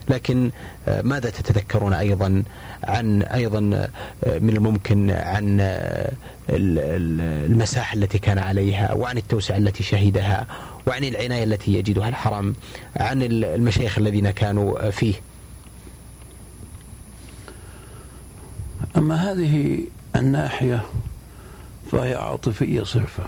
لكن 0.09 0.51
آه، 0.87 1.01
ماذا 1.01 1.29
تتذكرون 1.29 1.93
أيضا 1.93 2.43
عن 2.83 3.21
أيضا 3.21 3.59
من 4.25 4.49
الممكن 4.49 5.11
عن 5.11 5.57
المساحة 6.49 7.95
التي 7.95 8.19
كان 8.19 8.37
عليها 8.39 8.93
وعن 8.93 9.17
التوسعة 9.17 9.57
التي 9.57 9.83
شهدها 9.83 10.47
وعن 10.87 11.03
العناية 11.03 11.43
التي 11.43 11.73
يجدها 11.73 12.09
الحرم 12.09 12.55
عن 12.97 13.21
المشايخ 13.23 13.97
الذين 13.97 14.31
كانوا 14.31 14.89
فيه. 14.89 15.13
أما 18.97 19.15
هذه 19.15 19.79
الناحية 20.15 20.85
فهي 21.91 22.15
عاطفية 22.15 22.83
صرفة 22.83 23.23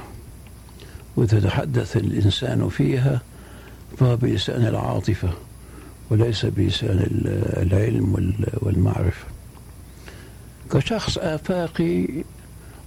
وتتحدث 1.17 1.97
الإنسان 1.97 2.69
فيها 2.69 3.21
فهو 3.97 4.15
بلسان 4.15 4.67
العاطفة 4.67 5.29
وليس 6.09 6.45
بلسان 6.45 7.07
العلم 7.57 8.33
والمعرفة. 8.61 9.25
كشخص 10.71 11.17
آفاقي 11.17 12.07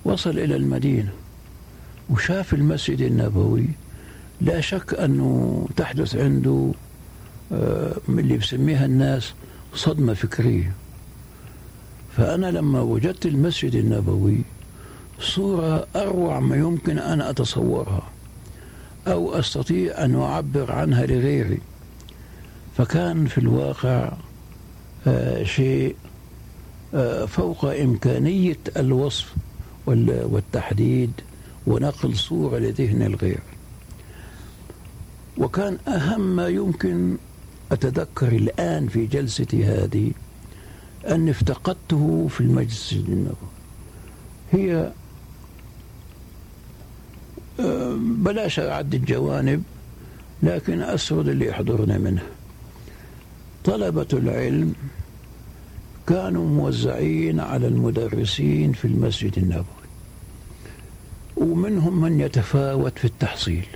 وصل 0.04 0.38
إلى 0.38 0.56
المدينة 0.56 1.10
وشاف 2.10 2.54
المسجد 2.54 3.00
النبوي 3.00 3.66
لا 4.40 4.60
شك 4.60 4.94
أنه 4.94 5.66
تحدث 5.76 6.16
عنده 6.16 6.72
آه، 7.52 7.96
اللي 8.08 8.36
بسميها 8.36 8.86
الناس 8.86 9.32
صدمة 9.74 10.14
فكرية. 10.14 10.72
فأنا 12.16 12.46
لما 12.46 12.80
وجدت 12.80 13.26
المسجد 13.26 13.74
النبوي 13.74 14.38
صورة 15.20 15.86
أروع 15.96 16.40
ما 16.40 16.56
يمكن 16.56 16.98
أن 16.98 17.20
أتصورها 17.20 18.02
أو 19.06 19.34
أستطيع 19.38 20.04
أن 20.04 20.14
أعبر 20.14 20.72
عنها 20.72 21.06
لغيري. 21.06 21.58
فكان 22.76 23.26
في 23.26 23.38
الواقع 23.38 24.12
آه 25.06 25.42
شيء 25.44 25.96
آه 26.94 27.24
فوق 27.24 27.64
إمكانية 27.64 28.58
الوصف 28.76 29.34
والتحديد 29.86 31.12
ونقل 31.66 32.16
صورة 32.16 32.58
لذهن 32.58 33.02
الغير. 33.02 33.40
وكان 35.40 35.78
أهم 35.88 36.20
ما 36.20 36.48
يمكن 36.48 37.16
أتذكر 37.72 38.28
الآن 38.28 38.88
في 38.88 39.06
جلستي 39.06 39.64
هذه 39.64 40.12
أن 41.08 41.28
افتقدته 41.28 42.28
في 42.30 42.40
المجلس 42.40 42.92
النبوي 42.92 43.34
هي 44.52 44.92
آه، 47.60 47.96
بلاش 48.00 48.58
أعد 48.60 48.94
الجوانب 48.94 49.62
لكن 50.42 50.82
أسرد 50.82 51.28
اللي 51.28 51.46
يحضرنا 51.46 51.98
منها 51.98 52.26
طلبة 53.64 54.06
العلم 54.12 54.74
كانوا 56.06 56.48
موزعين 56.48 57.40
على 57.40 57.66
المدرسين 57.66 58.72
في 58.72 58.84
المسجد 58.84 59.38
النبوي 59.38 59.64
ومنهم 61.36 62.00
من 62.00 62.20
يتفاوت 62.20 62.98
في 62.98 63.04
التحصيل. 63.04 63.66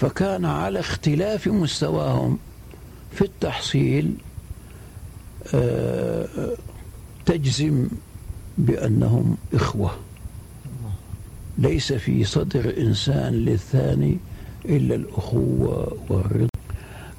فكان 0.00 0.44
على 0.44 0.80
اختلاف 0.80 1.48
مستواهم 1.48 2.38
في 3.12 3.22
التحصيل 3.22 4.14
آه، 5.54 6.26
تجزم 7.26 7.88
بأنهم 8.58 9.36
إخوة. 9.54 9.90
ليس 11.58 11.92
في 11.92 12.24
صدر 12.24 12.74
إنسان 12.78 13.32
للثاني 13.32 14.18
إلا 14.64 14.94
الأخوة 14.94 15.96
والرضا. 16.08 16.48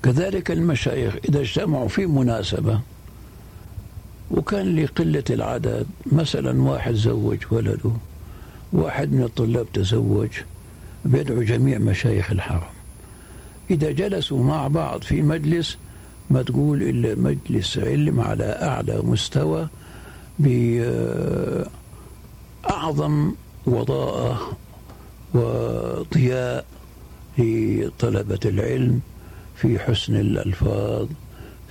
كذلك 0.04 0.52
المشايخ 0.52 1.16
إذا 1.30 1.40
اجتمعوا 1.42 1.88
في 1.88 2.06
مناسبة 2.06 2.80
وكان 4.32 4.76
لقلة 4.76 5.24
العدد 5.30 5.86
مثلا 6.12 6.62
واحد 6.62 6.94
زوج 6.94 7.38
ولده 7.52 7.92
واحد 8.74 9.12
من 9.12 9.24
الطلاب 9.24 9.68
تزوج 9.74 10.30
بيدعو 11.06 11.42
جميع 11.42 11.78
مشايخ 11.78 12.32
الحرم. 12.32 12.62
إذا 13.72 13.92
جلسوا 13.92 14.44
مع 14.44 14.68
بعض 14.68 15.04
في 15.04 15.22
مجلس 15.22 15.78
ما 16.30 16.42
تقول 16.42 16.84
إلا 16.84 17.16
مجلس 17.16 17.78
علم 17.78 18.20
على 18.20 18.44
أعلى 18.44 19.02
مستوى 19.04 19.68
بأعظم 22.64 23.34
وضاءة 23.66 24.58
وضياء 25.34 26.66
لطلبة 27.38 28.40
العلم 28.46 29.02
في 29.56 29.80
حسن 29.80 30.16
الألفاظ 30.16 31.08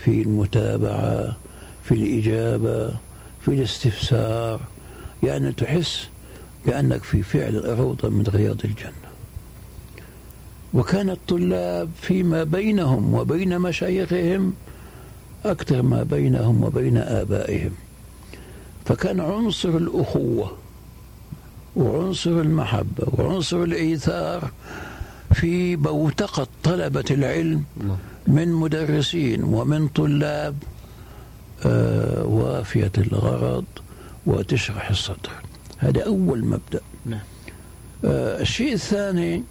في 0.04 0.22
المتابعة 0.22 1.36
في 1.84 1.94
الإجابة 1.94 2.88
في 3.40 3.48
الاستفسار. 3.48 4.60
يعني 5.22 5.52
تحس 5.52 6.08
كأنك 6.66 7.02
في 7.02 7.22
فعل 7.22 7.78
روضة 7.78 8.08
من 8.08 8.24
رياض 8.26 8.60
الجنة. 8.64 9.09
وكان 10.74 11.10
الطلاب 11.10 11.88
فيما 12.00 12.44
بينهم 12.44 13.14
وبين 13.14 13.58
مشايخهم 13.58 14.52
أكثر 15.44 15.82
ما 15.82 16.02
بينهم 16.02 16.64
وبين 16.64 16.96
آبائهم. 16.96 17.70
فكان 18.84 19.20
عنصر 19.20 19.68
الأخوة 19.68 20.52
وعنصر 21.76 22.30
المحبة 22.30 23.06
وعنصر 23.18 23.62
الإيثار 23.62 24.50
في 25.34 25.76
بوتقة 25.76 26.46
طلبة 26.64 27.04
العلم 27.10 27.64
من 28.26 28.48
مدرسين 28.52 29.44
ومن 29.44 29.88
طلاب 29.88 30.54
آه 31.66 32.24
وافية 32.24 32.92
الغرض 32.98 33.64
وتشرح 34.26 34.90
الصدر 34.90 35.30
هذا 35.78 36.06
أول 36.06 36.44
مبدأ. 36.44 36.80
نعم. 37.06 37.20
آه 38.04 38.40
الشيء 38.40 38.72
الثاني 38.72 39.42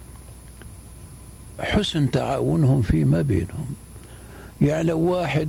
حسن 1.60 2.10
تعاونهم 2.10 2.82
فيما 2.82 3.22
بينهم. 3.22 3.66
يعني 4.60 4.82
لو 4.82 4.98
واحد 5.00 5.48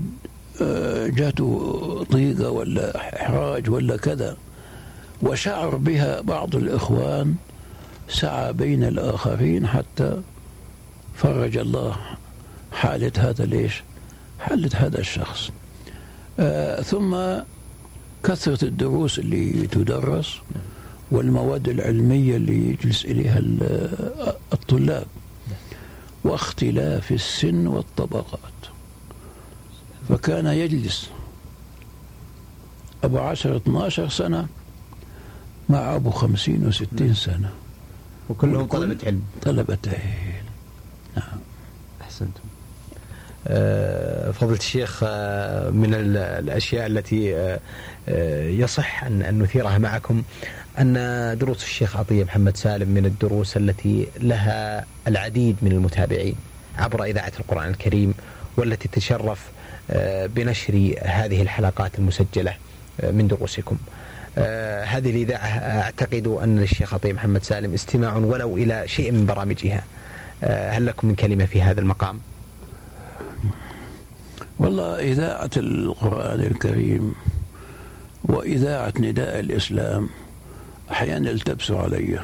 آه، 0.62 1.08
جاته 1.08 2.06
ضيقة 2.12 2.50
ولا 2.50 2.97
إحراج 3.21 3.69
ولا 3.69 3.97
كذا 3.97 4.38
وشعر 5.21 5.76
بها 5.76 6.21
بعض 6.21 6.56
الإخوان 6.56 7.36
سعى 8.10 8.54
بين 8.54 8.84
الآخرين 8.84 9.67
حتى 9.67 10.21
فرج 11.15 11.58
الله 11.58 11.95
حالة 12.71 13.12
هذا 13.17 13.45
ليش؟ 13.45 13.84
حالة 14.39 14.69
هذا 14.74 15.00
الشخص. 15.00 15.50
آه 16.39 16.82
ثم 16.82 17.17
كثرة 18.24 18.65
الدروس 18.65 19.19
اللي 19.19 19.67
تدرس 19.67 20.38
والمواد 21.12 21.69
العلمية 21.69 22.36
اللي 22.36 22.69
يجلس 22.69 23.06
إليها 23.06 23.41
الطلاب. 24.54 25.06
واختلاف 26.24 27.12
السن 27.12 27.68
والطبقات. 27.68 28.52
فكان 30.10 30.46
يجلس 30.46 31.10
أبو 33.04 33.20
عشر 33.20 33.56
12 33.58 34.10
سنة 34.10 34.48
مع 35.70 35.96
أبو 35.96 36.10
خمسين 36.10 36.68
وستين 36.68 37.14
سنة. 37.14 37.50
وكلهم 38.30 38.66
طلبة 38.68 38.98
علم. 39.06 39.22
طلبة 39.42 39.78
علم 39.88 40.46
نعم. 41.18 41.40
أحسنتم. 42.02 42.42
آه، 43.48 44.32
فضلة 44.32 44.58
الشيخ 44.58 45.00
آه، 45.04 45.70
من 45.70 45.94
الأشياء 46.18 46.88
التي 46.88 47.36
آه، 48.10 48.48
يصح 48.48 49.04
أن 49.04 49.40
نثيرها 49.44 49.78
معكم. 49.78 50.24
أن 50.80 51.38
دروس 51.38 51.64
الشيخ 51.64 51.98
عطية 51.98 52.24
محمد 52.24 52.58
سالم 52.58 52.90
من 52.90 53.06
الدروس 53.06 53.58
التي 53.58 54.08
لها 54.20 54.86
العديد 55.08 55.56
من 55.62 55.72
المتابعين 55.72 56.36
عبر 56.78 57.04
إذاعة 57.04 57.32
القرآن 57.40 57.70
الكريم 57.70 58.14
والتي 58.58 58.88
تشرف 58.88 59.50
آه، 59.91 60.26
بنشر 60.26 60.95
هذه 61.02 61.41
الحلقات 61.41 62.00
المسجلة 62.00 62.56
آه، 63.02 63.12
من 63.12 63.28
دروسكم. 63.28 63.78
آه، 64.38 64.84
هذه 64.84 65.10
الإذاعة 65.10 65.48
أعتقد 65.82 66.28
أن 66.28 66.60
للشيخ 66.60 66.93
عطية 66.93 67.14
محمد 67.14 67.43
سالم 67.43 67.74
استماع 67.74 68.16
ولو 68.16 68.58
إلى 68.58 68.88
شيء 68.88 69.12
من 69.12 69.26
برامجها. 69.26 69.84
هل 70.43 70.86
لكم 70.86 71.08
من 71.08 71.16
كلمة 71.16 71.45
في 71.45 71.62
هذا 71.62 71.80
المقام؟ 71.80 72.20
والله 74.60 75.00
إذاعة 75.00 75.50
القرآن 75.58 76.39
الكريم 76.39 77.16
وإذاعة 78.24 78.93
نداء 79.00 79.39
الإسلام 79.39 80.10
أحيانا 80.92 81.30
يلتبسوا 81.30 81.80
علي. 81.80 82.20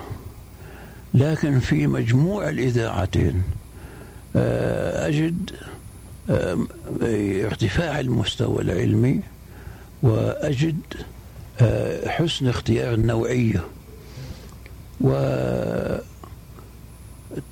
لكن 1.14 1.60
في 1.60 1.88
مجموع 1.88 2.50
الإذاعتين 2.50 3.44
آه، 4.36 5.08
أجد 5.08 5.52
آه، 6.30 6.58
ارتفاع 7.46 8.00
المستوى 8.00 8.62
العلمي 8.62 9.20
وأجد 10.04 10.80
آه، 11.62 12.10
حسن 12.10 12.48
اختيار 12.48 12.94
النوعية. 12.94 13.64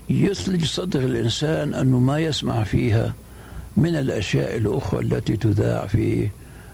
يثلج 0.09 0.66
صدر 0.66 0.99
الإنسان 0.99 1.74
أنه 1.74 1.99
ما 1.99 2.20
يسمع 2.20 2.63
فيها 2.63 3.13
من 3.78 3.95
الأشياء 3.95 4.57
الأخرى 4.57 4.99
التي 4.99 5.38
تذاع 5.38 5.88
في 5.88 6.30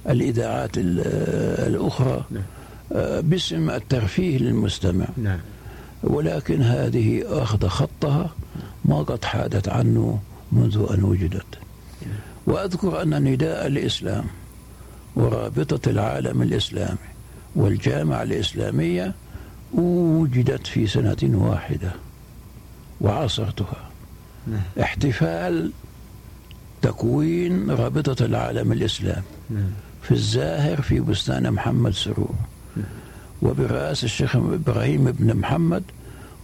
الإذاعات 0.10 0.72
الأخرى. 0.78 2.26
نعم. 2.32 2.44
باسم 3.22 3.70
الترفيه 3.70 4.38
للمستمع. 4.38 5.06
نعم. 5.18 5.40
ولكن 6.04 6.62
هذه 6.62 7.24
أخذ 7.44 7.68
خطها 7.68 8.30
ما 8.86 8.98
قد 8.98 9.26
حادت 9.26 9.70
عنه 9.70 10.20
منذ 10.52 10.88
أن 10.94 11.04
وجدت. 11.04 11.46
وأذكر 12.48 13.02
أن 13.02 13.24
نداء 13.24 13.68
الإسلام 13.68 14.26
ورابطة 15.16 15.90
العالم 15.90 16.42
الإسلامي 16.42 16.98
والجامعة 17.56 18.24
الإسلامية 18.24 19.14
وجدت 19.74 20.68
في 20.68 20.88
سنة 20.88 21.18
واحدة 21.24 21.92
وعاصرتها 23.02 23.90
نعم. 24.48 24.62
احتفال 24.82 25.72
تكوين 26.82 27.72
رابطة 27.72 28.26
العالم 28.26 28.72
الإسلامي 28.72 29.24
نعم. 29.50 29.72
في 30.04 30.12
الزاهر 30.12 30.82
في 30.82 31.00
بستان 31.00 31.52
محمد 31.52 31.94
سرور. 31.94 32.36
وبرئاسة 33.42 34.06
الشيخ 34.06 34.36
إبراهيم 34.36 35.12
بن 35.12 35.38
محمد 35.38 35.84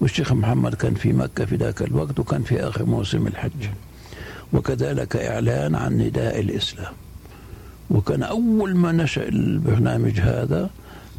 والشيخ 0.01 0.33
محمد 0.33 0.73
كان 0.73 0.93
في 0.93 1.13
مكة 1.13 1.45
في 1.45 1.55
ذاك 1.55 1.81
الوقت 1.81 2.19
وكان 2.19 2.43
في 2.43 2.59
آخر 2.67 2.85
موسم 2.85 3.27
الحج. 3.27 3.69
وكذلك 4.53 5.15
إعلان 5.15 5.75
عن 5.75 5.97
نداء 5.97 6.39
الإسلام. 6.39 6.93
وكان 7.89 8.23
أول 8.23 8.75
ما 8.75 8.91
نشأ 8.91 9.27
البرنامج 9.27 10.19
هذا 10.19 10.69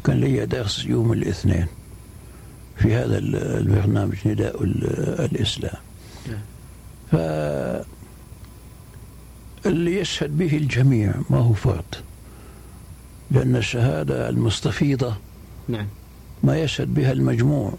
كان 0.03 0.19
لي 0.19 0.45
درس 0.45 0.85
يوم 0.85 1.13
الاثنين 1.13 1.67
في 2.77 2.93
هذا 2.93 3.17
البرنامج 3.17 4.15
نداء 4.25 4.63
الإسلام. 4.63 5.77
ف 7.11 7.15
اللي 9.65 9.99
يشهد 9.99 10.37
به 10.37 10.57
الجميع 10.57 11.13
ما 11.29 11.37
هو 11.37 11.53
فرد 11.53 11.95
لأن 13.31 13.55
الشهادة 13.55 14.29
المستفيضة 14.29 15.15
نعم. 15.67 15.87
ما 16.43 16.57
يشهد 16.61 16.93
بها 16.93 17.11
المجموع. 17.11 17.73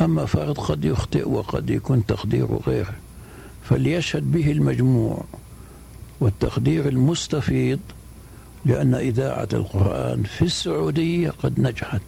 أما 0.00 0.26
فرد 0.26 0.58
قد 0.58 0.84
يخطئ 0.84 1.28
وقد 1.28 1.70
يكون 1.70 2.06
تقديره 2.06 2.60
غيره 2.66 2.94
فليشهد 3.62 4.32
به 4.32 4.52
المجموع 4.52 5.24
والتقدير 6.20 6.88
المستفيض 6.88 7.78
لأن 8.64 8.94
إذاعة 8.94 9.48
القرآن 9.52 10.22
في 10.22 10.42
السعودية 10.42 11.30
قد 11.30 11.60
نجحت. 11.60 12.02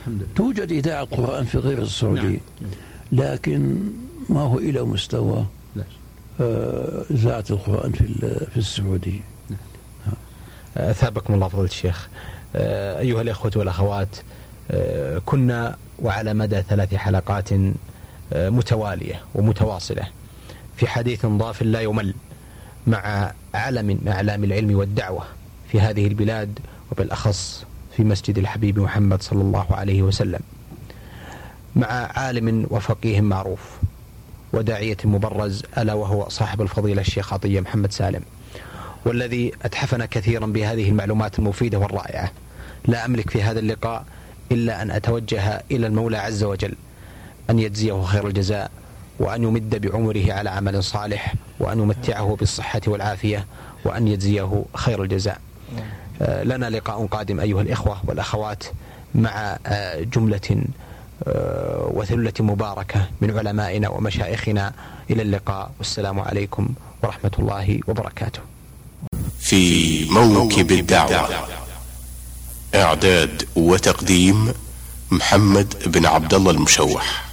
الحمد 0.00 0.22
لله. 0.22 0.28
توجد 0.36 0.72
إذاعة 0.72 1.04
قرآن 1.04 1.44
في 1.44 1.58
غير 1.58 1.82
السعودية. 1.82 2.40
نعم. 2.60 2.70
لكن 3.12 3.76
ما 4.28 4.40
هو 4.40 4.58
إلى 4.58 4.82
مستوى. 4.82 5.44
آه، 6.40 7.04
إذاعة 7.10 7.44
القرآن 7.50 7.92
في 7.92 8.06
في 8.50 8.56
السعودية. 8.56 9.20
أثابكم 10.76 11.34
الله 11.34 11.48
فضيلة 11.48 11.68
الشيخ. 11.68 12.08
آه، 12.56 12.98
أيها 12.98 13.20
الإخوة 13.22 13.52
والأخوات 13.56 14.16
آه، 14.70 15.18
كنا 15.26 15.76
وعلى 15.98 16.34
مدى 16.34 16.62
ثلاث 16.62 16.94
حلقات 16.94 17.52
آه، 18.32 18.50
متوالية 18.50 19.20
ومتواصلة 19.34 20.08
في 20.76 20.86
حديث 20.86 21.26
ضاف 21.26 21.62
لا 21.62 21.80
يمل 21.80 22.14
مع 22.86 23.32
علم 23.54 23.86
من 23.86 24.08
أعلام 24.08 24.44
العلم 24.44 24.78
والدعوة 24.78 25.24
في 25.68 25.80
هذه 25.80 26.06
البلاد 26.06 26.58
وبالأخص 26.92 27.64
في 27.96 28.04
مسجد 28.04 28.38
الحبيب 28.38 28.78
محمد 28.78 29.22
صلى 29.22 29.40
الله 29.40 29.66
عليه 29.70 30.02
وسلم 30.02 30.40
مع 31.76 31.86
عالم 31.88 32.66
وفقيه 32.70 33.20
معروف 33.20 33.78
وداعية 34.52 34.96
مبرز 35.04 35.62
ألا 35.78 35.94
وهو 35.94 36.28
صاحب 36.28 36.62
الفضيلة 36.62 37.00
الشيخ 37.00 37.32
عطية 37.32 37.60
محمد 37.60 37.92
سالم. 37.92 38.22
والذي 39.04 39.52
أتحفنا 39.62 40.06
كثيرا 40.06 40.46
بهذه 40.46 40.88
المعلومات 40.88 41.38
المفيدة 41.38 41.78
والرائعة. 41.78 42.32
لا 42.88 43.04
أملك 43.04 43.30
في 43.30 43.42
هذا 43.42 43.58
اللقاء 43.60 44.04
إلا 44.52 44.82
أن 44.82 44.90
أتوجه 44.90 45.62
إلى 45.70 45.86
المولى 45.86 46.16
عز 46.16 46.44
وجل 46.44 46.74
أن 47.50 47.58
يجزيه 47.58 48.02
خير 48.02 48.26
الجزاء 48.26 48.70
وأن 49.18 49.42
يمد 49.42 49.86
بعمره 49.86 50.32
على 50.32 50.50
عمل 50.50 50.84
صالح 50.84 51.34
وأن 51.60 51.78
يمتعه 51.78 52.36
بالصحة 52.40 52.80
والعافية 52.86 53.46
وأن 53.84 54.08
يجزيه 54.08 54.64
خير 54.74 55.02
الجزاء. 55.02 55.40
آه، 56.22 56.42
لنا 56.42 56.70
لقاء 56.70 57.06
قادم 57.06 57.40
أيها 57.40 57.60
الإخوة 57.62 57.98
والأخوات 58.06 58.64
مع 59.14 59.58
آه، 59.66 60.00
جملة 60.00 60.64
آه، 61.26 61.90
وثلة 61.94 62.32
مباركة 62.40 63.08
من 63.20 63.38
علمائنا 63.38 63.88
ومشايخنا. 63.88 64.72
إلى 65.10 65.22
اللقاء. 65.22 65.70
والسلام 65.78 66.20
عليكم 66.20 66.68
ورحمة 67.02 67.32
الله 67.38 67.80
وبركاته. 67.86 68.40
في 69.44 70.04
موكب 70.04 70.72
الدعوة. 70.72 71.28
إعداد 72.74 73.48
وتقديم 73.56 74.52
محمد 75.10 75.74
بن 75.86 76.06
عبد 76.06 76.34
الله 76.34 76.50
المشوح. 76.50 77.23